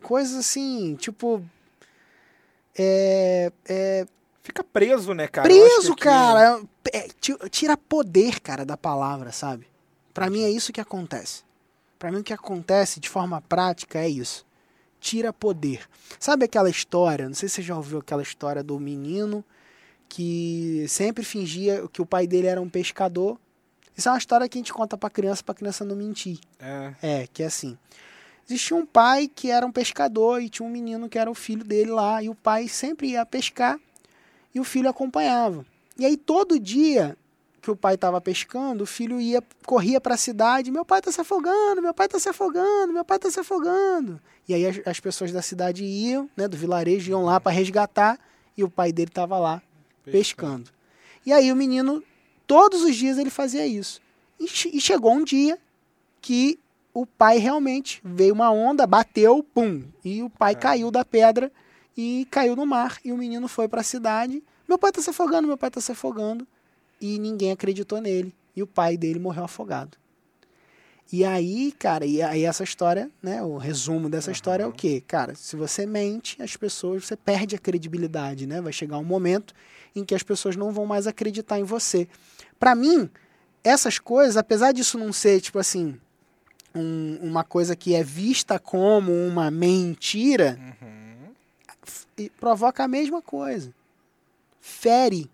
Coisas 0.00 0.36
assim, 0.36 0.94
tipo. 0.94 1.42
É, 2.78 3.50
é, 3.68 4.06
Fica 4.44 4.62
preso, 4.62 5.12
né, 5.12 5.26
cara? 5.26 5.48
Preso, 5.48 5.96
cara. 5.96 6.62
É, 6.92 7.08
tira 7.50 7.76
poder, 7.76 8.38
cara, 8.38 8.64
da 8.64 8.76
palavra, 8.76 9.32
sabe? 9.32 9.66
Para 10.14 10.30
mim 10.30 10.44
é 10.44 10.50
isso 10.50 10.72
que 10.72 10.80
acontece. 10.80 11.42
Para 11.98 12.12
mim 12.12 12.18
o 12.18 12.24
que 12.24 12.32
acontece 12.32 13.00
de 13.00 13.08
forma 13.08 13.40
prática 13.40 13.98
é 13.98 14.08
isso. 14.08 14.46
Tira 15.00 15.32
poder. 15.32 15.88
Sabe 16.20 16.44
aquela 16.44 16.70
história? 16.70 17.26
Não 17.26 17.34
sei 17.34 17.48
se 17.48 17.56
você 17.56 17.62
já 17.62 17.76
ouviu 17.76 17.98
aquela 17.98 18.22
história 18.22 18.62
do 18.62 18.78
menino 18.78 19.44
que 20.12 20.84
sempre 20.88 21.24
fingia 21.24 21.88
que 21.90 22.02
o 22.02 22.04
pai 22.04 22.26
dele 22.26 22.46
era 22.46 22.60
um 22.60 22.68
pescador. 22.68 23.38
Isso 23.96 24.10
é 24.10 24.12
uma 24.12 24.18
história 24.18 24.46
que 24.46 24.58
a 24.58 24.60
gente 24.60 24.70
conta 24.70 24.94
para 24.94 25.08
criança, 25.08 25.42
para 25.42 25.54
criança 25.54 25.86
não 25.86 25.96
mentir. 25.96 26.38
É. 26.60 26.92
É, 27.02 27.26
que 27.32 27.42
é 27.42 27.46
assim. 27.46 27.78
Existia 28.46 28.76
um 28.76 28.84
pai 28.84 29.26
que 29.34 29.50
era 29.50 29.64
um 29.64 29.72
pescador 29.72 30.42
e 30.42 30.50
tinha 30.50 30.68
um 30.68 30.70
menino 30.70 31.08
que 31.08 31.18
era 31.18 31.30
o 31.30 31.34
filho 31.34 31.64
dele 31.64 31.90
lá, 31.90 32.22
e 32.22 32.28
o 32.28 32.34
pai 32.34 32.68
sempre 32.68 33.12
ia 33.12 33.24
pescar 33.24 33.80
e 34.54 34.60
o 34.60 34.64
filho 34.64 34.86
acompanhava. 34.86 35.64
E 35.96 36.04
aí 36.04 36.18
todo 36.18 36.60
dia 36.60 37.16
que 37.62 37.70
o 37.70 37.76
pai 37.76 37.94
estava 37.94 38.20
pescando, 38.20 38.84
o 38.84 38.86
filho 38.86 39.18
ia 39.18 39.42
corria 39.64 39.98
para 39.98 40.12
a 40.12 40.18
cidade, 40.18 40.70
meu 40.70 40.84
pai 40.84 40.98
está 40.98 41.10
se 41.10 41.22
afogando, 41.22 41.80
meu 41.80 41.94
pai 41.94 42.04
está 42.04 42.18
se 42.18 42.28
afogando, 42.28 42.92
meu 42.92 43.04
pai 43.04 43.16
está 43.16 43.30
se 43.30 43.40
afogando. 43.40 44.20
E 44.46 44.52
aí 44.52 44.66
as, 44.66 44.78
as, 44.84 45.00
pessoas 45.00 45.32
da 45.32 45.40
cidade 45.40 45.82
iam, 45.82 46.28
né, 46.36 46.46
do 46.46 46.56
vilarejo 46.58 47.10
iam 47.10 47.24
lá 47.24 47.40
para 47.40 47.52
resgatar 47.52 48.18
e 48.54 48.62
o 48.62 48.68
pai 48.68 48.92
dele 48.92 49.08
estava 49.08 49.38
lá 49.38 49.62
pescando. 50.04 50.64
pescando. 50.64 50.70
E 51.24 51.32
aí 51.32 51.52
o 51.52 51.56
menino 51.56 52.02
todos 52.46 52.82
os 52.82 52.96
dias 52.96 53.18
ele 53.18 53.30
fazia 53.30 53.66
isso. 53.66 54.00
E, 54.38 54.44
e 54.44 54.80
chegou 54.80 55.12
um 55.12 55.24
dia 55.24 55.58
que 56.20 56.58
o 56.94 57.06
pai 57.06 57.38
realmente 57.38 58.00
veio 58.04 58.34
uma 58.34 58.50
onda, 58.50 58.86
bateu, 58.86 59.42
pum, 59.42 59.82
e 60.04 60.22
o 60.22 60.28
pai 60.28 60.52
é. 60.52 60.56
caiu 60.56 60.90
da 60.90 61.04
pedra 61.04 61.50
e 61.96 62.26
caiu 62.30 62.54
no 62.54 62.66
mar. 62.66 62.98
E 63.04 63.12
o 63.12 63.16
menino 63.16 63.48
foi 63.48 63.68
para 63.68 63.80
a 63.80 63.84
cidade. 63.84 64.42
Meu 64.68 64.78
pai 64.78 64.90
está 64.90 65.00
se 65.02 65.10
afogando, 65.10 65.48
meu 65.48 65.56
pai 65.56 65.68
está 65.68 65.80
se 65.80 65.92
afogando. 65.92 66.46
E 67.00 67.18
ninguém 67.18 67.50
acreditou 67.50 68.00
nele. 68.00 68.34
E 68.54 68.62
o 68.62 68.66
pai 68.66 68.96
dele 68.96 69.18
morreu 69.18 69.44
afogado. 69.44 69.96
E 71.10 71.24
aí, 71.24 71.72
cara, 71.72 72.06
e 72.06 72.22
aí 72.22 72.44
essa 72.44 72.64
história, 72.64 73.10
né? 73.22 73.42
O 73.42 73.56
resumo 73.56 74.08
dessa 74.08 74.30
uhum. 74.30 74.32
história 74.32 74.62
é 74.64 74.66
o 74.66 74.72
quê? 74.72 75.02
Cara, 75.06 75.34
se 75.34 75.56
você 75.56 75.84
mente, 75.84 76.40
as 76.42 76.56
pessoas, 76.56 77.04
você 77.04 77.16
perde 77.16 77.54
a 77.54 77.58
credibilidade, 77.58 78.46
né? 78.46 78.60
Vai 78.60 78.72
chegar 78.72 78.98
um 78.98 79.04
momento 79.04 79.54
em 79.94 80.04
que 80.04 80.14
as 80.14 80.22
pessoas 80.22 80.56
não 80.56 80.72
vão 80.72 80.86
mais 80.86 81.06
acreditar 81.06 81.58
em 81.58 81.64
você. 81.64 82.08
Para 82.58 82.74
mim, 82.74 83.10
essas 83.62 83.98
coisas, 83.98 84.36
apesar 84.36 84.72
disso 84.72 84.98
não 84.98 85.12
ser, 85.12 85.40
tipo 85.40 85.58
assim, 85.58 85.98
um, 86.74 87.18
uma 87.22 87.44
coisa 87.44 87.76
que 87.76 87.94
é 87.94 88.02
vista 88.02 88.58
como 88.58 89.12
uma 89.12 89.50
mentira, 89.50 90.58
uhum. 90.80 92.28
provoca 92.40 92.84
a 92.84 92.88
mesma 92.88 93.20
coisa. 93.20 93.72
Fere 94.60 95.30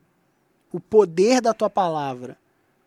o 0.72 0.81
poder 0.81 1.40
da 1.40 1.54
tua 1.54 1.70
palavra. 1.70 2.37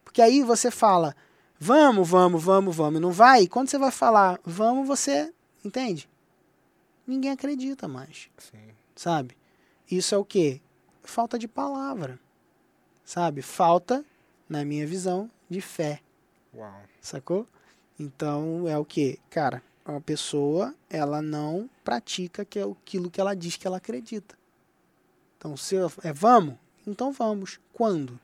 Porque 0.03 0.21
aí 0.21 0.43
você 0.43 0.69
fala, 0.69 1.15
vamos, 1.63 2.09
vamos, 2.09 2.43
vamos, 2.43 2.75
vamos, 2.75 2.99
não 2.99 3.11
vai? 3.11 3.43
E 3.43 3.47
quando 3.47 3.69
você 3.69 3.77
vai 3.77 3.91
falar, 3.91 4.39
vamos, 4.43 4.87
você, 4.87 5.31
entende? 5.63 6.09
Ninguém 7.05 7.29
acredita 7.29 7.87
mais. 7.87 8.31
Sim. 8.39 8.69
Sabe? 8.95 9.37
Isso 9.89 10.15
é 10.15 10.17
o 10.17 10.25
quê? 10.25 10.59
Falta 11.03 11.37
de 11.37 11.47
palavra. 11.47 12.19
Sabe? 13.05 13.43
Falta, 13.43 14.03
na 14.49 14.65
minha 14.65 14.87
visão, 14.87 15.29
de 15.47 15.61
fé. 15.61 16.01
Uau. 16.51 16.81
Sacou? 16.99 17.47
Então 17.99 18.67
é 18.67 18.75
o 18.75 18.83
que, 18.83 19.19
cara, 19.29 19.61
a 19.85 20.01
pessoa 20.01 20.73
ela 20.89 21.21
não 21.21 21.69
pratica 21.83 22.43
que 22.43 22.57
é 22.57 22.63
aquilo 22.63 23.11
que 23.11 23.21
ela 23.21 23.35
diz 23.35 23.55
que 23.55 23.67
ela 23.67 23.77
acredita. 23.77 24.35
Então 25.37 25.55
se 25.55 25.75
é 26.03 26.11
vamos, 26.11 26.55
então 26.87 27.11
vamos. 27.11 27.59
Quando? 27.71 28.19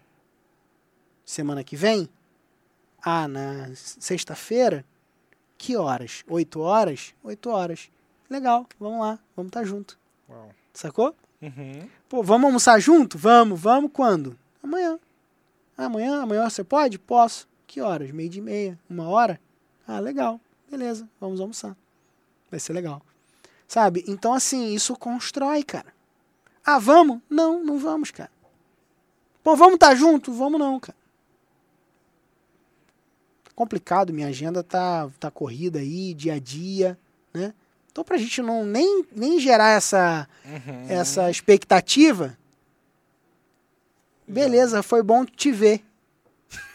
Semana 1.24 1.64
que 1.64 1.76
vem? 1.76 2.10
Ah, 3.04 3.28
na 3.28 3.70
sexta-feira? 3.76 4.86
Que 5.58 5.76
horas? 5.76 6.24
Oito 6.28 6.60
horas? 6.62 7.14
Oito 7.24 7.50
horas. 7.50 7.90
Legal, 8.30 8.68
vamos 8.80 9.00
lá, 9.00 9.20
vamos 9.36 9.50
estar 9.50 9.62
tá 9.62 9.66
junto. 9.66 9.98
Uau. 10.30 10.52
Sacou? 10.74 11.16
Uhum. 11.42 11.88
Pô, 12.10 12.22
vamos 12.22 12.46
almoçar 12.46 12.80
junto? 12.80 13.18
Vamos, 13.18 13.60
vamos 13.60 13.92
quando? 13.94 14.38
Amanhã. 14.62 15.00
Amanhã, 15.78 16.22
amanhã 16.22 16.50
você 16.50 16.64
pode? 16.64 17.00
Posso. 17.00 17.48
Que 17.66 17.82
horas? 17.82 18.12
Meio 18.12 18.30
de 18.30 18.42
meia, 18.42 18.80
uma 18.90 19.08
hora? 19.08 19.40
Ah, 19.88 20.00
legal. 20.00 20.40
Beleza, 20.70 21.08
vamos 21.20 21.40
almoçar. 21.40 21.76
Vai 22.50 22.60
ser 22.60 22.74
legal. 22.74 23.02
Sabe? 23.68 24.04
Então, 24.08 24.34
assim, 24.34 24.74
isso 24.74 24.96
constrói, 24.96 25.64
cara. 25.64 25.94
Ah, 26.66 26.80
vamos? 26.80 27.22
Não, 27.30 27.64
não 27.64 27.78
vamos, 27.78 28.12
cara. 28.12 28.32
Pô, 29.44 29.56
vamos 29.56 29.76
estar 29.76 29.90
tá 29.90 29.96
junto? 29.96 30.32
Vamos 30.32 30.60
não, 30.60 30.80
cara. 30.80 30.98
Complicado, 33.58 34.14
minha 34.14 34.28
agenda 34.28 34.62
tá, 34.62 35.10
tá 35.20 35.32
corrida 35.32 35.80
aí, 35.80 36.14
dia 36.14 36.36
a 36.36 36.40
dia, 36.40 36.96
né? 37.34 37.56
Então, 37.92 38.04
pra 38.04 38.16
gente 38.16 38.40
não 38.40 38.64
nem, 38.64 39.04
nem 39.12 39.40
gerar 39.40 39.72
essa, 39.72 40.30
uhum. 40.46 40.86
essa 40.88 41.32
expectativa, 41.32 42.38
beleza, 44.28 44.84
foi 44.84 45.02
bom 45.02 45.26
te 45.26 45.52
ver. 45.52 45.84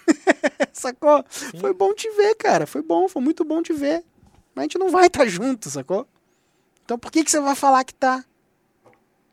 sacou? 0.75 1.25
Sim. 1.31 1.61
Foi 1.61 1.73
bom 1.73 1.95
te 1.95 2.11
ver, 2.17 2.35
cara. 2.35 2.67
Foi 2.67 2.83
bom, 2.83 3.09
foi 3.09 3.23
muito 3.23 3.45
bom 3.45 3.63
te 3.63 3.73
ver. 3.73 4.05
Mas 4.53 4.63
a 4.63 4.65
gente 4.65 4.79
não 4.79 4.91
vai 4.91 5.07
estar 5.07 5.21
tá 5.21 5.27
junto, 5.27 5.71
sacou? 5.71 6.05
Então 6.85 6.99
por 6.99 7.13
que, 7.13 7.23
que 7.23 7.31
você 7.31 7.39
vai 7.39 7.55
falar 7.55 7.85
que 7.85 7.95
tá? 7.95 8.25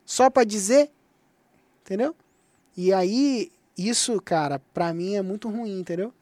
Só 0.05 0.29
para 0.29 0.43
dizer? 0.43 0.91
Entendeu? 1.81 2.15
E 2.77 2.93
aí, 2.93 3.51
isso, 3.75 4.21
cara, 4.21 4.59
pra 4.71 4.93
mim 4.93 5.15
é 5.15 5.23
muito 5.23 5.49
ruim, 5.49 5.79
entendeu? 5.79 6.13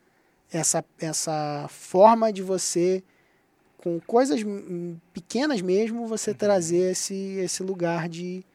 Essa, 0.51 0.83
essa 0.99 1.67
forma 1.69 2.31
de 2.31 2.41
você, 2.41 3.03
com 3.77 3.99
coisas 3.99 4.41
pequenas 5.13 5.61
mesmo, 5.61 6.07
você 6.07 6.31
uhum. 6.31 6.37
trazer 6.37 6.91
esse, 6.91 7.15
esse 7.15 7.63
lugar 7.63 8.07
de, 8.07 8.45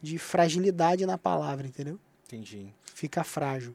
de 0.00 0.18
fragilidade 0.18 1.04
na 1.04 1.18
palavra, 1.18 1.66
entendeu? 1.66 1.98
Entendi. 2.26 2.72
Fica 2.94 3.24
frágil. 3.24 3.74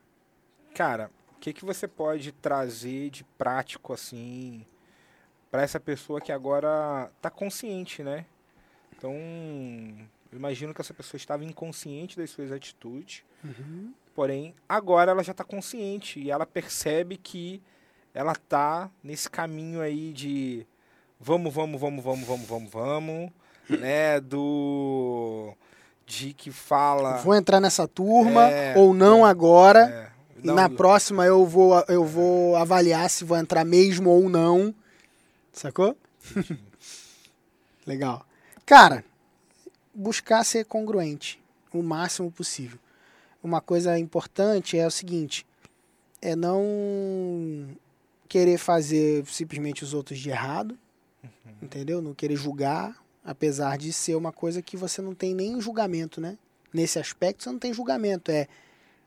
Cara, 0.74 1.12
que, 1.42 1.52
que 1.52 1.66
você 1.66 1.88
pode 1.88 2.32
trazer 2.32 3.10
de 3.10 3.24
prático 3.24 3.92
assim 3.92 4.64
para 5.50 5.64
essa 5.64 5.80
pessoa 5.80 6.22
que 6.22 6.32
agora 6.32 7.12
está 7.18 7.30
consciente, 7.30 8.04
né? 8.04 8.26
Então, 8.96 9.12
eu 10.32 10.38
imagino 10.38 10.74
que 10.74 10.80
essa 10.80 10.94
pessoa 10.94 11.18
estava 11.18 11.44
inconsciente 11.44 12.16
das 12.16 12.30
suas 12.30 12.52
atitudes, 12.52 13.24
uhum. 13.44 13.92
Porém 14.14 14.54
agora 14.68 15.12
ela 15.12 15.24
já 15.24 15.32
está 15.32 15.44
consciente 15.44 16.20
e 16.20 16.32
ela 16.32 16.46
percebe 16.46 17.18
que 17.18 17.62
ela 18.14 18.34
está 18.34 18.90
nesse 19.04 19.30
caminho 19.30 19.82
aí 19.82 20.12
de 20.12 20.66
vamos, 21.20 21.54
vamos, 21.54 21.80
vamos, 21.80 22.04
vamos, 22.04 22.26
vamos, 22.26 22.48
vamos, 22.48 22.72
vamos, 22.72 23.32
né? 23.70 24.20
Do 24.20 25.54
de 26.06 26.34
que 26.34 26.52
fala. 26.52 27.18
Vou 27.18 27.34
entrar 27.34 27.62
nessa 27.62 27.88
turma 27.88 28.50
é, 28.50 28.74
ou 28.78 28.94
não 28.94 29.26
é, 29.26 29.30
agora. 29.30 29.80
É 30.08 30.12
não, 30.44 30.56
na 30.56 30.70
próxima 30.70 31.26
eu 31.26 31.46
vou, 31.46 31.84
eu 31.88 32.04
vou 32.04 32.56
avaliar 32.56 33.10
se 33.10 33.24
vou 33.24 33.38
entrar 33.38 33.64
mesmo 33.64 34.10
ou 34.10 34.28
não. 34.28 34.74
Sacou? 35.54 35.96
Legal. 37.86 38.26
Cara, 38.66 39.04
buscar 39.94 40.44
ser 40.44 40.66
congruente 40.66 41.40
o 41.72 41.84
máximo 41.84 42.32
possível. 42.32 42.80
Uma 43.44 43.62
coisa 43.62 43.98
importante 43.98 44.78
é 44.78 44.86
o 44.86 44.92
seguinte: 44.92 45.46
é 46.22 46.36
não 46.36 47.70
querer 48.28 48.58
fazer 48.58 49.26
simplesmente 49.26 49.84
os 49.84 49.94
outros 49.94 50.20
de 50.20 50.30
errado, 50.30 50.78
uhum. 51.24 51.30
entendeu? 51.62 52.02
Não 52.02 52.14
querer 52.14 52.36
julgar, 52.36 53.04
apesar 53.26 53.78
de 53.78 53.92
ser 53.92 54.16
uma 54.16 54.32
coisa 54.32 54.62
que 54.62 54.78
você 54.78 55.02
não 55.02 55.14
tem 55.14 55.34
nem 55.34 55.60
julgamento, 55.60 56.22
né? 56.22 56.38
Nesse 56.74 57.00
aspecto 57.00 57.44
você 57.44 57.52
não 57.52 57.60
tem 57.60 57.74
julgamento, 57.74 58.32
é 58.32 58.48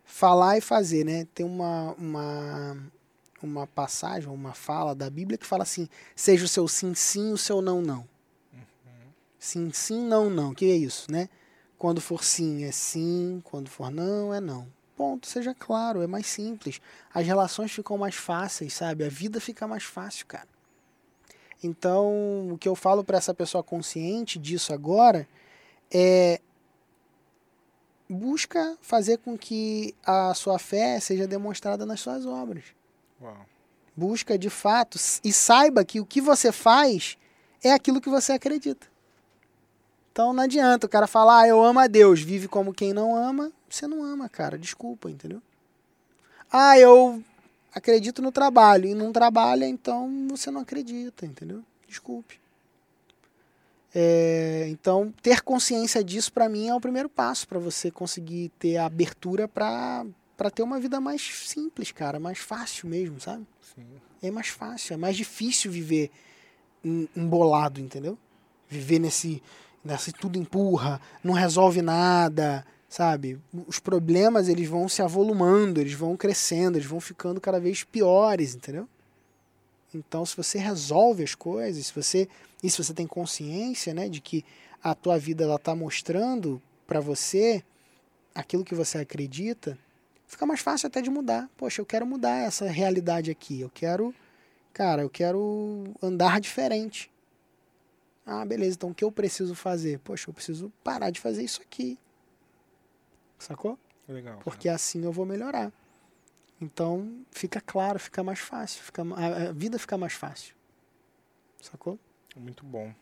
falar 0.05 0.59
e 0.59 0.61
fazer, 0.61 1.05
né? 1.05 1.27
Tem 1.35 1.47
uma, 1.47 1.92
uma, 1.92 2.77
uma 3.42 3.66
passagem, 3.66 4.29
uma 4.29 4.53
fala 4.53 4.94
da 4.94 5.09
Bíblia 5.09 5.38
que 5.38 5.47
fala 5.47 5.62
assim: 5.62 5.88
seja 6.14 6.44
o 6.44 6.49
seu 6.49 6.68
sim, 6.68 6.94
sim, 6.94 7.33
o 7.33 7.38
seu 7.38 7.62
não, 7.62 7.81
não. 7.81 8.07
Uhum. 8.53 8.59
Sim, 9.38 9.70
sim, 9.73 10.07
não, 10.07 10.29
não. 10.29 10.51
O 10.51 10.55
que 10.55 10.66
é 10.66 10.77
isso, 10.77 11.11
né? 11.11 11.29
Quando 11.79 12.01
for 12.01 12.25
sim, 12.25 12.65
é 12.65 12.73
sim. 12.73 13.41
Quando 13.45 13.69
for 13.69 13.91
não, 13.91 14.33
é 14.33 14.41
não. 14.41 14.67
Ponto, 14.97 15.27
seja 15.27 15.55
claro, 15.55 16.03
é 16.03 16.07
mais 16.07 16.27
simples. 16.27 16.81
As 17.13 17.27
relações 17.27 17.73
ficam 17.73 17.99
mais 17.99 18.15
fáceis, 18.15 18.73
sabe? 18.75 19.05
A 19.05 19.09
vida 19.09 19.41
fica 19.41 19.67
mais 19.67 19.83
fácil, 19.83 20.27
cara. 20.27 20.49
Então, 21.63 22.51
o 22.53 22.59
que 22.59 22.69
eu 22.69 22.77
falo 22.77 23.03
para 23.03 23.19
essa 23.19 23.35
pessoa 23.35 23.63
consciente 23.63 24.39
disso 24.39 24.73
agora 24.73 25.27
é 25.91 26.41
busca 28.09 28.77
fazer 28.83 29.19
com 29.19 29.37
que 29.37 29.95
a 30.05 30.35
sua 30.35 30.59
fé 30.59 31.01
seja 31.01 31.27
demonstrada 31.27 31.87
nas 31.87 32.01
suas 32.01 32.27
obras. 32.27 32.65
Uau. 33.21 33.47
Busca 33.97 34.37
de 34.37 34.51
fato 34.51 34.99
e 35.25 35.33
saiba 35.33 35.85
que 35.85 36.01
o 36.01 36.07
que 36.07 36.21
você 36.21 36.53
faz 36.53 37.17
é 37.63 37.73
aquilo 37.73 38.01
que 38.01 38.11
você 38.11 38.33
acredita. 38.33 38.87
Então 40.14 40.33
não 40.33 40.44
adianta 40.44 40.87
o 40.87 40.88
cara 40.88 41.09
falar, 41.09 41.40
ah, 41.40 41.48
eu 41.48 41.61
amo 41.61 41.81
a 41.81 41.88
Deus, 41.88 42.20
vive 42.20 42.46
como 42.46 42.72
quem 42.72 42.92
não 42.92 43.16
ama, 43.16 43.50
você 43.68 43.88
não 43.88 44.05
ama, 44.05 44.29
cara, 44.29 44.57
desculpa, 44.57 45.11
entendeu? 45.11 45.42
Ah, 46.53 46.79
eu 46.79 47.20
acredito 47.74 48.22
no 48.22 48.31
trabalho 48.31 48.88
e 48.88 48.94
não 48.94 49.12
trabalha, 49.12 49.66
então 49.66 50.29
você 50.31 50.53
não 50.53 50.61
acredita, 50.61 51.27
entendeu? 51.27 51.64
Desculpe. 51.88 52.38
É, 53.92 54.68
então, 54.68 55.12
ter 55.20 55.40
consciência 55.40 56.05
disso 56.05 56.33
para 56.33 56.48
mim 56.48 56.68
é 56.68 56.74
o 56.77 56.81
primeiro 56.81 57.09
passo 57.09 57.48
para 57.48 57.59
você 57.59 57.90
conseguir 57.90 58.53
ter 58.57 58.77
a 58.77 58.87
abertura 58.87 59.48
para 59.48 60.05
ter 60.55 60.62
uma 60.62 60.79
vida 60.79 61.00
mais 61.00 61.22
simples, 61.22 61.90
cara, 61.90 62.20
mais 62.20 62.38
fácil 62.38 62.88
mesmo, 62.88 63.20
sabe? 63.20 63.44
Sim. 63.74 63.85
É 64.22 64.31
mais 64.31 64.46
fácil, 64.46 64.94
é 64.94 64.96
mais 64.96 65.16
difícil 65.16 65.72
viver 65.72 66.09
embolado, 67.16 67.81
entendeu? 67.81 68.16
Viver 68.68 69.00
nesse, 69.00 69.42
nesse 69.85 70.12
tudo 70.12 70.38
empurra, 70.38 71.01
não 71.23 71.35
resolve 71.35 71.83
nada, 71.83 72.64
sabe? 72.88 73.38
Os 73.66 73.79
problemas 73.79 74.49
eles 74.49 74.68
vão 74.68 74.88
se 74.88 75.03
avolumando, 75.03 75.81
eles 75.81 75.94
vão 75.94 76.16
crescendo, 76.16 76.79
eles 76.79 76.88
vão 76.88 77.01
ficando 77.01 77.40
cada 77.40 77.61
vez 77.61 77.83
piores, 77.85 78.55
entendeu? 78.55 78.88
Então, 79.92 80.25
se 80.25 80.37
você 80.37 80.59
resolve 80.59 81.23
as 81.23 81.35
coisas, 81.35 81.87
se 81.87 81.94
você 81.94 82.29
e 82.62 82.70
se 82.70 82.83
você 82.83 82.94
tem 82.94 83.07
consciência, 83.07 83.92
né, 83.92 84.09
de 84.09 84.20
que 84.20 84.44
a 84.83 84.94
tua 84.94 85.18
vida 85.18 85.44
ela 85.44 85.59
tá 85.59 85.75
mostrando 85.75 86.61
para 86.87 87.01
você 87.01 87.62
aquilo 88.35 88.64
que 88.64 88.75
você 88.75 88.99
acredita, 88.99 89.79
fica 90.27 90.44
mais 90.47 90.61
fácil 90.61 90.87
até 90.87 91.01
de 91.01 91.11
mudar. 91.11 91.49
Poxa, 91.57 91.81
eu 91.81 91.87
quero 91.87 92.07
mudar 92.07 92.38
essa 92.38 92.66
realidade 92.66 93.31
aqui. 93.31 93.61
Eu 93.61 93.70
quero, 93.73 94.14
cara, 94.73 95.03
eu 95.03 95.11
quero 95.11 95.85
andar 96.03 96.40
diferente. 96.40 97.11
Ah, 98.27 98.45
beleza. 98.45 98.77
Então 98.77 98.91
o 98.91 98.95
que 98.95 99.05
eu 99.05 99.13
preciso 99.13 99.55
fazer? 99.55 99.99
Poxa, 100.01 100.31
eu 100.31 100.35
preciso 100.35 100.73
parar 100.83 101.11
de 101.11 101.21
fazer 101.21 101.43
isso 101.43 101.61
aqui. 101.61 101.99
Sacou? 103.39 103.79
Legal. 104.09 104.39
Porque 104.43 104.69
assim 104.69 105.05
eu 105.05 105.13
vou 105.13 105.27
melhorar. 105.27 105.73
Então 106.61 107.25
fica 107.31 107.61
claro, 107.61 107.99
fica 107.99 108.23
mais 108.23 108.39
fácil, 108.39 108.83
fica, 108.83 109.03
a, 109.03 109.49
a 109.49 109.53
vida 109.53 109.79
fica 109.79 109.99
mais 109.99 110.15
fácil. 110.15 110.55
Sacou? 111.61 111.99
Muito 112.37 112.65
bom. 112.65 112.95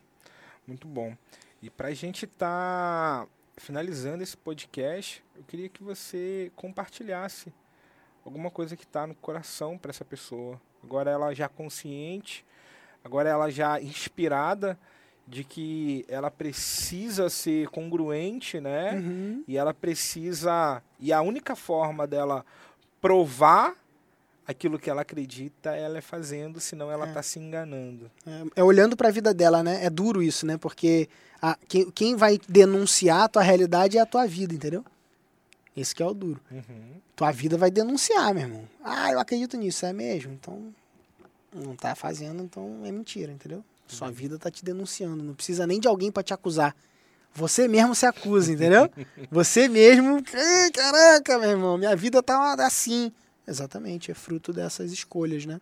Muito 0.67 0.87
bom. 0.87 1.15
E 1.61 1.69
para 1.69 1.89
a 1.89 1.93
gente 1.93 2.25
estar 2.25 3.25
tá 3.25 3.27
finalizando 3.57 4.23
esse 4.23 4.35
podcast, 4.35 5.23
eu 5.35 5.43
queria 5.43 5.69
que 5.69 5.83
você 5.83 6.51
compartilhasse 6.55 7.53
alguma 8.25 8.49
coisa 8.49 8.75
que 8.75 8.83
está 8.83 9.05
no 9.05 9.15
coração 9.15 9.77
para 9.77 9.91
essa 9.91 10.05
pessoa. 10.05 10.59
Agora 10.83 11.09
ela 11.11 11.33
já 11.33 11.47
consciente, 11.47 12.45
agora 13.03 13.29
ela 13.29 13.49
já 13.49 13.79
inspirada 13.81 14.77
de 15.27 15.43
que 15.43 16.05
ela 16.07 16.29
precisa 16.29 17.29
ser 17.29 17.69
congruente, 17.69 18.59
né? 18.59 18.93
Uhum. 18.93 19.43
E 19.47 19.57
ela 19.57 19.73
precisa. 19.73 20.81
E 20.99 21.13
a 21.13 21.21
única 21.21 21.55
forma 21.55 22.05
dela 22.05 22.45
provar 23.01 23.75
aquilo 24.45 24.77
que 24.77 24.89
ela 24.89 25.01
acredita, 25.01 25.75
ela 25.75 25.97
é 25.97 26.01
fazendo, 26.01 26.59
senão 26.59 26.91
ela 26.91 27.07
está 27.07 27.21
é. 27.21 27.23
se 27.23 27.39
enganando. 27.39 28.11
É, 28.27 28.61
é 28.61 28.63
olhando 28.63 28.95
para 28.97 29.07
a 29.07 29.11
vida 29.11 29.33
dela, 29.33 29.63
né? 29.63 29.83
É 29.83 29.89
duro 29.89 30.21
isso, 30.21 30.45
né? 30.45 30.57
Porque 30.57 31.07
a, 31.41 31.57
quem, 31.67 31.89
quem 31.91 32.15
vai 32.15 32.39
denunciar 32.47 33.23
a 33.23 33.29
tua 33.29 33.41
realidade 33.41 33.97
é 33.97 34.01
a 34.01 34.05
tua 34.05 34.27
vida, 34.27 34.53
entendeu? 34.53 34.83
Esse 35.75 35.95
que 35.95 36.03
é 36.03 36.05
o 36.05 36.13
duro. 36.13 36.39
Uhum. 36.51 37.01
Tua 37.15 37.31
vida 37.31 37.57
vai 37.57 37.71
denunciar, 37.71 38.33
meu 38.33 38.43
irmão. 38.43 38.69
Ah, 38.83 39.11
eu 39.11 39.19
acredito 39.19 39.57
nisso, 39.57 39.85
é 39.85 39.93
mesmo. 39.93 40.33
Então, 40.33 40.73
não 41.53 41.75
tá 41.75 41.95
fazendo, 41.95 42.43
então 42.43 42.81
é 42.83 42.91
mentira, 42.91 43.31
entendeu? 43.31 43.63
Sua 43.87 44.07
uhum. 44.07 44.13
vida 44.13 44.39
tá 44.39 44.49
te 44.49 44.63
denunciando. 44.63 45.23
Não 45.23 45.33
precisa 45.33 45.67
nem 45.67 45.79
de 45.79 45.87
alguém 45.87 46.11
para 46.11 46.23
te 46.23 46.33
acusar. 46.33 46.75
Você 47.35 47.67
mesmo 47.67 47.95
se 47.95 48.05
acusa, 48.05 48.51
entendeu? 48.51 48.89
Você 49.31 49.67
mesmo. 49.67 50.23
Caraca, 50.73 51.39
meu 51.39 51.49
irmão, 51.49 51.77
minha 51.77 51.95
vida 51.95 52.21
tá 52.21 52.53
assim. 52.59 53.11
Exatamente, 53.47 54.11
é 54.11 54.13
fruto 54.13 54.53
dessas 54.53 54.91
escolhas, 54.91 55.45
né? 55.45 55.59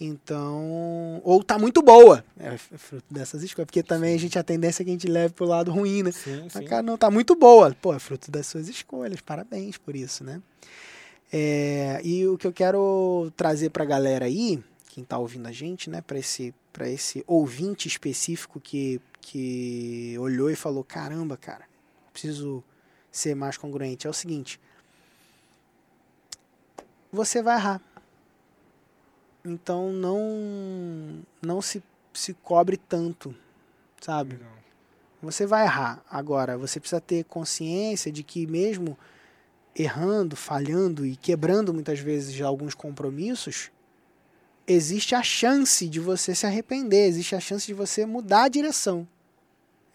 Então, 0.00 1.20
ou 1.22 1.44
tá 1.44 1.58
muito 1.58 1.82
boa, 1.82 2.24
é, 2.38 2.54
é 2.54 2.56
fruto 2.56 3.04
dessas 3.10 3.42
escolhas, 3.42 3.66
porque 3.66 3.82
também 3.82 4.14
a 4.14 4.18
gente 4.18 4.38
a 4.38 4.42
tendência 4.42 4.82
é 4.82 4.84
que 4.84 4.90
a 4.90 4.94
gente 4.94 5.06
leve 5.06 5.34
pro 5.34 5.44
lado 5.44 5.70
ruim, 5.70 6.02
né? 6.02 6.10
Sim, 6.10 6.48
Mas, 6.54 6.66
cara, 6.66 6.82
não, 6.82 6.96
tá 6.96 7.10
muito 7.10 7.34
boa. 7.34 7.76
Pô, 7.82 7.92
é 7.92 7.98
fruto 7.98 8.30
das 8.30 8.46
suas 8.46 8.66
escolhas, 8.68 9.20
parabéns 9.20 9.76
por 9.76 9.94
isso, 9.94 10.24
né? 10.24 10.40
É, 11.30 12.00
e 12.02 12.26
o 12.26 12.38
que 12.38 12.46
eu 12.46 12.52
quero 12.52 13.30
trazer 13.36 13.68
pra 13.70 13.84
galera 13.84 14.24
aí, 14.24 14.62
quem 14.94 15.04
tá 15.04 15.18
ouvindo 15.18 15.46
a 15.46 15.52
gente, 15.52 15.88
né, 15.88 16.00
para 16.00 16.18
esse, 16.18 16.54
pra 16.72 16.88
esse 16.88 17.24
ouvinte 17.26 17.88
específico 17.88 18.60
que, 18.60 19.00
que 19.20 20.16
olhou 20.18 20.50
e 20.50 20.56
falou: 20.56 20.84
caramba, 20.84 21.36
cara, 21.36 21.64
preciso 22.12 22.62
ser 23.10 23.34
mais 23.34 23.56
congruente, 23.56 24.06
é 24.06 24.10
o 24.10 24.14
seguinte 24.14 24.60
você 27.12 27.42
vai 27.42 27.56
errar. 27.56 27.80
Então 29.44 29.92
não 29.92 31.22
não 31.42 31.62
se, 31.62 31.82
se 32.12 32.34
cobre 32.34 32.76
tanto, 32.76 33.34
sabe? 34.00 34.38
Você 35.22 35.46
vai 35.46 35.64
errar. 35.64 36.02
Agora, 36.10 36.56
você 36.56 36.78
precisa 36.80 37.00
ter 37.00 37.24
consciência 37.24 38.10
de 38.10 38.22
que 38.22 38.46
mesmo 38.46 38.96
errando, 39.74 40.36
falhando 40.36 41.06
e 41.06 41.16
quebrando 41.16 41.72
muitas 41.72 42.00
vezes 42.00 42.40
alguns 42.40 42.74
compromissos, 42.74 43.70
existe 44.72 45.14
a 45.14 45.22
chance 45.22 45.88
de 45.88 45.98
você 45.98 46.34
se 46.34 46.46
arrepender, 46.46 47.08
existe 47.08 47.34
a 47.34 47.40
chance 47.40 47.66
de 47.66 47.74
você 47.74 48.06
mudar 48.06 48.44
a 48.44 48.48
direção. 48.48 49.06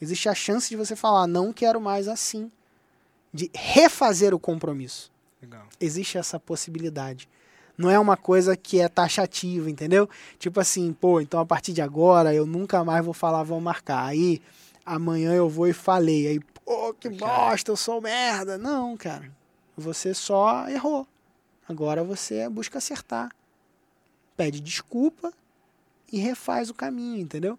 Existe 0.01 0.27
a 0.27 0.35
chance 0.35 0.67
de 0.67 0.75
você 0.75 0.95
falar, 0.95 1.27
não 1.27 1.53
quero 1.53 1.79
mais 1.79 2.07
assim. 2.07 2.51
De 3.33 3.49
refazer 3.53 4.33
o 4.33 4.39
compromisso. 4.39 5.11
Legal. 5.41 5.65
Existe 5.79 6.17
essa 6.17 6.39
possibilidade. 6.39 7.29
Não 7.77 7.89
é 7.89 7.97
uma 7.97 8.17
coisa 8.17 8.55
que 8.55 8.79
é 8.79 8.87
taxativa, 8.87 9.69
entendeu? 9.69 10.09
Tipo 10.37 10.59
assim, 10.59 10.93
pô, 10.93 11.21
então 11.21 11.39
a 11.39 11.45
partir 11.45 11.73
de 11.73 11.81
agora 11.81 12.33
eu 12.33 12.45
nunca 12.45 12.83
mais 12.83 13.03
vou 13.03 13.13
falar, 13.13 13.43
vou 13.43 13.59
marcar. 13.61 14.05
Aí 14.05 14.41
amanhã 14.85 15.33
eu 15.33 15.49
vou 15.49 15.67
e 15.67 15.73
falei. 15.73 16.27
Aí, 16.27 16.39
pô, 16.39 16.93
que 16.93 17.09
bosta, 17.09 17.71
eu 17.71 17.77
sou 17.77 18.01
merda. 18.01 18.57
Não, 18.57 18.95
cara. 18.97 19.31
Você 19.77 20.13
só 20.13 20.67
errou. 20.69 21.07
Agora 21.67 22.03
você 22.03 22.47
busca 22.49 22.77
acertar. 22.77 23.29
Pede 24.35 24.59
desculpa 24.59 25.33
e 26.11 26.19
refaz 26.19 26.69
o 26.69 26.73
caminho, 26.73 27.21
entendeu? 27.21 27.57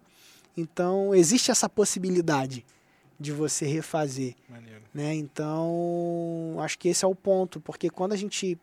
Então, 0.55 1.13
existe 1.13 1.51
essa 1.51 1.69
possibilidade 1.69 2.65
de 3.19 3.31
você 3.31 3.65
refazer. 3.65 4.35
Maneiro. 4.49 4.81
Né? 4.93 5.15
Então, 5.15 6.57
acho 6.59 6.77
que 6.77 6.89
esse 6.89 7.03
é 7.03 7.07
o 7.07 7.15
ponto, 7.15 7.59
porque 7.59 7.89
quando 7.89 8.13
a 8.13 8.15
gente 8.15 8.57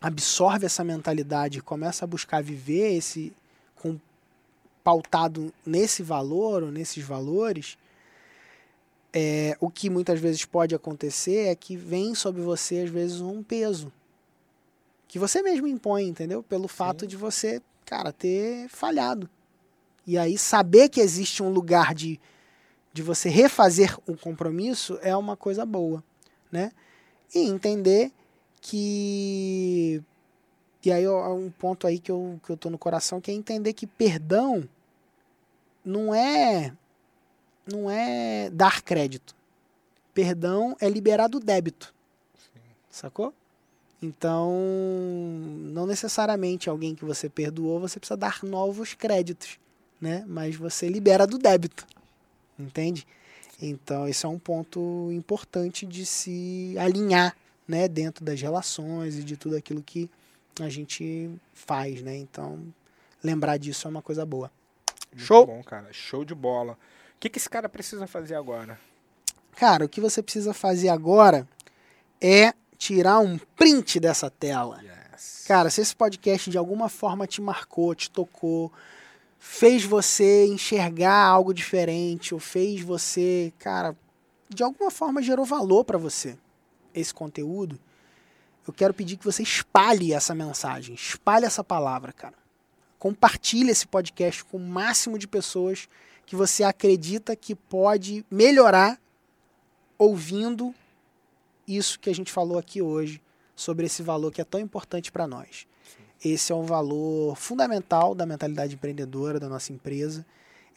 absorve 0.00 0.66
essa 0.66 0.84
mentalidade 0.84 1.58
e 1.58 1.62
começa 1.62 2.04
a 2.04 2.08
buscar 2.08 2.42
viver 2.42 2.96
esse 2.96 3.32
com, 3.76 3.98
pautado 4.82 5.52
nesse 5.64 6.02
valor 6.02 6.62
ou 6.62 6.70
nesses 6.70 7.02
valores, 7.02 7.78
é, 9.12 9.56
o 9.60 9.70
que 9.70 9.88
muitas 9.88 10.20
vezes 10.20 10.44
pode 10.44 10.74
acontecer 10.74 11.48
é 11.48 11.54
que 11.54 11.76
vem 11.76 12.14
sobre 12.14 12.42
você, 12.42 12.80
às 12.80 12.90
vezes, 12.90 13.20
um 13.20 13.42
peso. 13.42 13.92
Que 15.14 15.18
você 15.20 15.40
mesmo 15.42 15.68
impõe, 15.68 16.08
entendeu? 16.08 16.42
Pelo 16.42 16.66
fato 16.66 17.02
Sim. 17.02 17.06
de 17.06 17.16
você, 17.16 17.62
cara, 17.86 18.12
ter 18.12 18.68
falhado. 18.68 19.30
E 20.04 20.18
aí 20.18 20.36
saber 20.36 20.88
que 20.88 21.00
existe 21.00 21.40
um 21.40 21.50
lugar 21.50 21.94
de 21.94 22.20
de 22.92 23.00
você 23.00 23.28
refazer 23.28 23.96
um 24.08 24.16
compromisso 24.16 24.98
é 25.02 25.16
uma 25.16 25.36
coisa 25.36 25.64
boa, 25.64 26.02
né? 26.50 26.72
E 27.32 27.46
entender 27.48 28.10
que 28.60 30.02
e 30.84 30.90
aí 30.90 31.04
é 31.04 31.08
um 31.08 31.48
ponto 31.48 31.86
aí 31.86 32.00
que 32.00 32.10
eu, 32.10 32.40
que 32.44 32.50
eu 32.50 32.56
tô 32.56 32.68
no 32.68 32.76
coração 32.76 33.20
que 33.20 33.30
é 33.30 33.34
entender 33.34 33.72
que 33.72 33.86
perdão 33.86 34.68
não 35.84 36.12
é 36.12 36.72
não 37.64 37.88
é 37.88 38.50
dar 38.50 38.82
crédito. 38.82 39.32
Perdão 40.12 40.76
é 40.80 40.88
liberar 40.88 41.28
do 41.28 41.38
débito. 41.38 41.94
Sim. 42.34 42.60
Sacou? 42.90 43.32
Então, 44.02 44.52
não 45.72 45.86
necessariamente 45.86 46.68
alguém 46.68 46.94
que 46.94 47.04
você 47.04 47.28
perdoou, 47.28 47.80
você 47.80 47.98
precisa 47.98 48.16
dar 48.16 48.42
novos 48.42 48.92
créditos, 48.94 49.58
né? 50.00 50.24
Mas 50.26 50.56
você 50.56 50.88
libera 50.88 51.26
do 51.26 51.38
débito 51.38 51.86
entende? 52.58 53.06
Então, 53.60 54.06
esse 54.08 54.26
é 54.26 54.28
um 54.28 54.38
ponto 54.38 55.10
importante 55.12 55.86
de 55.86 56.04
se 56.04 56.74
alinhar, 56.78 57.36
né, 57.66 57.88
dentro 57.88 58.24
das 58.24 58.40
relações 58.40 59.16
e 59.16 59.22
de 59.22 59.36
tudo 59.36 59.56
aquilo 59.56 59.82
que 59.82 60.10
a 60.60 60.68
gente 60.68 61.30
faz, 61.52 62.02
né? 62.02 62.16
Então, 62.16 62.60
lembrar 63.22 63.56
disso 63.56 63.86
é 63.86 63.90
uma 63.90 64.02
coisa 64.02 64.24
boa. 64.26 64.50
Muito 65.12 65.24
Show? 65.24 65.46
bom, 65.46 65.62
cara. 65.62 65.88
Show 65.92 66.24
de 66.24 66.34
bola. 66.34 66.72
O 66.72 66.76
que, 67.20 67.28
que 67.28 67.38
esse 67.38 67.48
cara 67.48 67.68
precisa 67.68 68.06
fazer 68.06 68.34
agora? 68.34 68.78
Cara, 69.56 69.84
o 69.84 69.88
que 69.88 70.00
você 70.00 70.22
precisa 70.22 70.52
fazer 70.52 70.88
agora 70.88 71.48
é 72.20 72.52
tirar 72.84 73.18
um 73.18 73.38
print 73.56 73.98
dessa 73.98 74.28
tela. 74.28 74.78
Yes. 74.82 75.44
Cara, 75.48 75.70
se 75.70 75.80
esse 75.80 75.96
podcast 75.96 76.50
de 76.50 76.58
alguma 76.58 76.90
forma 76.90 77.26
te 77.26 77.40
marcou, 77.40 77.94
te 77.94 78.10
tocou, 78.10 78.70
fez 79.38 79.84
você 79.84 80.46
enxergar 80.46 81.24
algo 81.24 81.54
diferente, 81.54 82.34
ou 82.34 82.40
fez 82.40 82.82
você, 82.82 83.54
cara, 83.58 83.96
de 84.50 84.62
alguma 84.62 84.90
forma 84.90 85.22
gerou 85.22 85.46
valor 85.46 85.82
para 85.82 85.96
você 85.96 86.36
esse 86.92 87.14
conteúdo, 87.14 87.80
eu 88.68 88.72
quero 88.72 88.92
pedir 88.92 89.16
que 89.16 89.24
você 89.24 89.42
espalhe 89.42 90.12
essa 90.12 90.34
mensagem, 90.34 90.94
espalhe 90.94 91.46
essa 91.46 91.64
palavra, 91.64 92.12
cara. 92.12 92.34
Compartilhe 92.98 93.70
esse 93.70 93.86
podcast 93.86 94.44
com 94.44 94.58
o 94.58 94.60
máximo 94.60 95.18
de 95.18 95.26
pessoas 95.26 95.88
que 96.26 96.36
você 96.36 96.62
acredita 96.62 97.34
que 97.34 97.54
pode 97.54 98.26
melhorar 98.30 99.00
ouvindo 99.98 100.74
isso 101.66 101.98
que 101.98 102.10
a 102.10 102.14
gente 102.14 102.32
falou 102.32 102.58
aqui 102.58 102.82
hoje 102.82 103.20
sobre 103.56 103.86
esse 103.86 104.02
valor 104.02 104.32
que 104.32 104.40
é 104.40 104.44
tão 104.44 104.60
importante 104.60 105.10
para 105.12 105.26
nós. 105.26 105.66
Esse 106.24 106.52
é 106.52 106.54
um 106.54 106.64
valor 106.64 107.36
fundamental 107.36 108.14
da 108.14 108.24
mentalidade 108.24 108.74
empreendedora 108.74 109.38
da 109.38 109.48
nossa 109.48 109.72
empresa. 109.72 110.24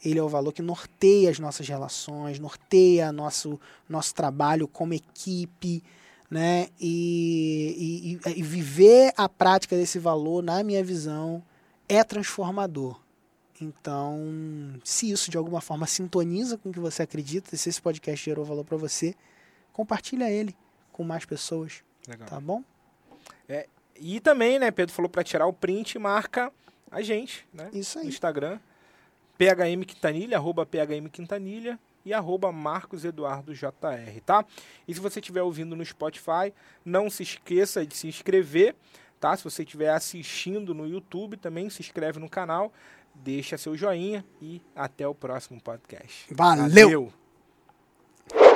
Ele 0.04 0.18
é 0.18 0.22
o 0.22 0.28
valor 0.28 0.52
que 0.52 0.62
norteia 0.62 1.30
as 1.30 1.38
nossas 1.38 1.66
relações, 1.66 2.38
norteia 2.38 3.10
nosso, 3.10 3.58
nosso 3.88 4.14
trabalho 4.14 4.68
como 4.68 4.94
equipe, 4.94 5.82
né? 6.30 6.68
E, 6.78 8.18
e, 8.24 8.30
e 8.38 8.42
viver 8.42 9.12
a 9.16 9.28
prática 9.28 9.76
desse 9.76 9.98
valor, 9.98 10.42
na 10.42 10.62
minha 10.62 10.84
visão, 10.84 11.42
é 11.88 12.04
transformador. 12.04 13.00
Então, 13.60 14.78
se 14.84 15.10
isso 15.10 15.30
de 15.30 15.36
alguma 15.36 15.60
forma 15.60 15.86
sintoniza 15.86 16.56
com 16.58 16.68
o 16.68 16.72
que 16.72 16.78
você 16.78 17.02
acredita, 17.02 17.56
se 17.56 17.68
esse 17.68 17.82
podcast 17.82 18.24
gerou 18.24 18.44
valor 18.44 18.64
para 18.64 18.76
você, 18.76 19.14
compartilha 19.72 20.30
ele 20.30 20.54
com 20.98 21.04
mais 21.04 21.24
pessoas. 21.24 21.84
Legal. 22.08 22.28
Tá 22.28 22.40
bom? 22.40 22.64
É, 23.48 23.68
e 23.94 24.18
também, 24.18 24.58
né, 24.58 24.72
Pedro 24.72 24.92
falou 24.92 25.08
para 25.08 25.22
tirar 25.22 25.46
o 25.46 25.52
print, 25.52 25.96
marca 25.96 26.52
a 26.90 27.00
gente, 27.02 27.46
né? 27.54 27.70
Isso 27.72 27.98
aí. 27.98 28.04
No 28.04 28.10
Instagram, 28.10 28.58
PHM 29.38 29.84
Quintanilha, 29.86 30.36
arroba 30.36 30.66
PHM 30.66 31.08
Quintanilha 31.12 31.78
e 32.04 32.12
arroba 32.12 32.50
Marcos 32.50 33.04
Eduardo 33.04 33.54
JR, 33.54 34.20
tá? 34.26 34.44
E 34.88 34.92
se 34.92 34.98
você 34.98 35.20
estiver 35.20 35.42
ouvindo 35.42 35.76
no 35.76 35.84
Spotify, 35.84 36.52
não 36.84 37.08
se 37.08 37.22
esqueça 37.22 37.86
de 37.86 37.94
se 37.94 38.08
inscrever, 38.08 38.74
tá? 39.20 39.36
Se 39.36 39.44
você 39.44 39.62
estiver 39.62 39.90
assistindo 39.90 40.74
no 40.74 40.84
YouTube, 40.84 41.36
também 41.36 41.70
se 41.70 41.80
inscreve 41.80 42.18
no 42.18 42.28
canal, 42.28 42.72
deixa 43.14 43.56
seu 43.56 43.76
joinha 43.76 44.24
e 44.42 44.60
até 44.74 45.06
o 45.06 45.14
próximo 45.14 45.60
podcast. 45.60 46.26
Valeu! 46.34 46.68
Valeu. 46.68 47.12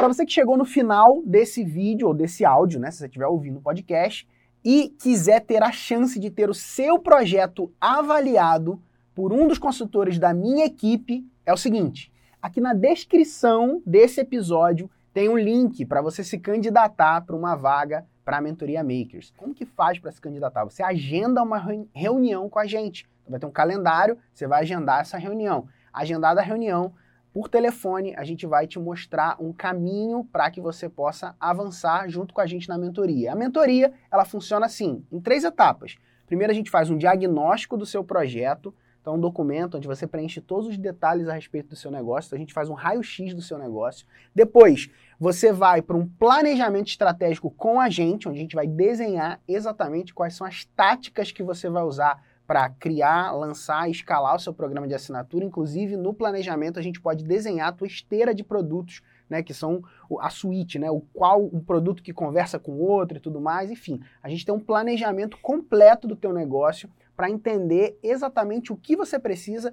Para 0.02 0.12
você 0.12 0.26
que 0.26 0.32
chegou 0.32 0.56
no 0.56 0.64
final 0.64 1.22
desse 1.24 1.62
vídeo 1.62 2.08
ou 2.08 2.12
desse 2.12 2.44
áudio, 2.44 2.80
né, 2.80 2.90
se 2.90 2.98
você 2.98 3.06
estiver 3.06 3.28
ouvindo 3.28 3.60
o 3.60 3.62
podcast, 3.62 4.28
e 4.64 4.88
quiser 5.00 5.38
ter 5.38 5.62
a 5.62 5.70
chance 5.70 6.18
de 6.18 6.28
ter 6.28 6.50
o 6.50 6.54
seu 6.54 6.98
projeto 6.98 7.72
avaliado 7.80 8.82
por 9.14 9.32
um 9.32 9.46
dos 9.46 9.60
consultores 9.60 10.18
da 10.18 10.34
minha 10.34 10.66
equipe, 10.66 11.24
é 11.46 11.52
o 11.52 11.56
seguinte: 11.56 12.12
aqui 12.42 12.60
na 12.60 12.74
descrição 12.74 13.80
desse 13.86 14.20
episódio 14.20 14.90
tem 15.14 15.28
um 15.28 15.38
link 15.38 15.86
para 15.86 16.02
você 16.02 16.24
se 16.24 16.36
candidatar 16.36 17.20
para 17.20 17.36
uma 17.36 17.54
vaga 17.54 18.04
para 18.24 18.38
a 18.38 18.40
Mentoria 18.40 18.82
Makers. 18.82 19.32
Como 19.36 19.54
que 19.54 19.64
faz 19.64 20.00
para 20.00 20.10
se 20.10 20.20
candidatar? 20.20 20.64
Você 20.64 20.82
agenda 20.82 21.40
uma 21.44 21.64
reunião 21.94 22.50
com 22.50 22.58
a 22.58 22.66
gente. 22.66 23.08
Vai 23.28 23.38
ter 23.38 23.46
um 23.46 23.52
calendário, 23.52 24.18
você 24.34 24.48
vai 24.48 24.62
agendar 24.62 25.02
essa 25.02 25.16
reunião. 25.16 25.68
Agendada 25.92 26.40
a 26.40 26.44
reunião, 26.44 26.92
por 27.32 27.48
telefone, 27.48 28.14
a 28.16 28.24
gente 28.24 28.46
vai 28.46 28.66
te 28.66 28.78
mostrar 28.78 29.36
um 29.40 29.52
caminho 29.52 30.24
para 30.30 30.50
que 30.50 30.60
você 30.60 30.88
possa 30.88 31.34
avançar 31.40 32.08
junto 32.08 32.34
com 32.34 32.40
a 32.40 32.46
gente 32.46 32.68
na 32.68 32.76
mentoria. 32.76 33.32
A 33.32 33.34
mentoria, 33.34 33.92
ela 34.10 34.24
funciona 34.24 34.66
assim, 34.66 35.02
em 35.10 35.18
três 35.18 35.42
etapas. 35.42 35.96
Primeiro 36.26 36.52
a 36.52 36.54
gente 36.54 36.70
faz 36.70 36.90
um 36.90 36.98
diagnóstico 36.98 37.76
do 37.76 37.86
seu 37.86 38.04
projeto, 38.04 38.74
então 39.00 39.16
um 39.16 39.20
documento 39.20 39.76
onde 39.76 39.88
você 39.88 40.06
preenche 40.06 40.40
todos 40.40 40.68
os 40.68 40.76
detalhes 40.78 41.26
a 41.26 41.32
respeito 41.32 41.70
do 41.70 41.76
seu 41.76 41.90
negócio, 41.90 42.28
então 42.28 42.36
a 42.36 42.40
gente 42.40 42.52
faz 42.52 42.68
um 42.68 42.74
raio-x 42.74 43.34
do 43.34 43.42
seu 43.42 43.58
negócio. 43.58 44.06
Depois, 44.34 44.90
você 45.18 45.52
vai 45.52 45.80
para 45.80 45.96
um 45.96 46.06
planejamento 46.06 46.88
estratégico 46.88 47.50
com 47.50 47.80
a 47.80 47.88
gente, 47.88 48.28
onde 48.28 48.38
a 48.38 48.42
gente 48.42 48.54
vai 48.54 48.66
desenhar 48.66 49.40
exatamente 49.48 50.12
quais 50.14 50.34
são 50.34 50.46
as 50.46 50.64
táticas 50.64 51.32
que 51.32 51.42
você 51.42 51.68
vai 51.68 51.82
usar 51.82 52.22
para 52.52 52.68
criar, 52.68 53.32
lançar 53.32 53.88
escalar 53.88 54.36
o 54.36 54.38
seu 54.38 54.52
programa 54.52 54.86
de 54.86 54.92
assinatura. 54.92 55.42
Inclusive, 55.42 55.96
no 55.96 56.12
planejamento, 56.12 56.78
a 56.78 56.82
gente 56.82 57.00
pode 57.00 57.24
desenhar 57.24 57.68
a 57.68 57.72
tua 57.72 57.86
esteira 57.86 58.34
de 58.34 58.44
produtos, 58.44 59.00
né, 59.26 59.42
que 59.42 59.54
são 59.54 59.82
a 60.20 60.28
suíte, 60.28 60.78
né, 60.78 60.90
o 60.90 61.00
qual 61.14 61.42
um 61.42 61.64
produto 61.64 62.02
que 62.02 62.12
conversa 62.12 62.58
com 62.58 62.72
o 62.72 62.82
outro 62.82 63.16
e 63.16 63.20
tudo 63.20 63.40
mais. 63.40 63.70
Enfim, 63.70 64.02
a 64.22 64.28
gente 64.28 64.44
tem 64.44 64.54
um 64.54 64.60
planejamento 64.60 65.38
completo 65.40 66.06
do 66.06 66.14
teu 66.14 66.30
negócio 66.30 66.90
para 67.16 67.30
entender 67.30 67.98
exatamente 68.02 68.70
o 68.70 68.76
que 68.76 68.94
você 68.94 69.18
precisa 69.18 69.72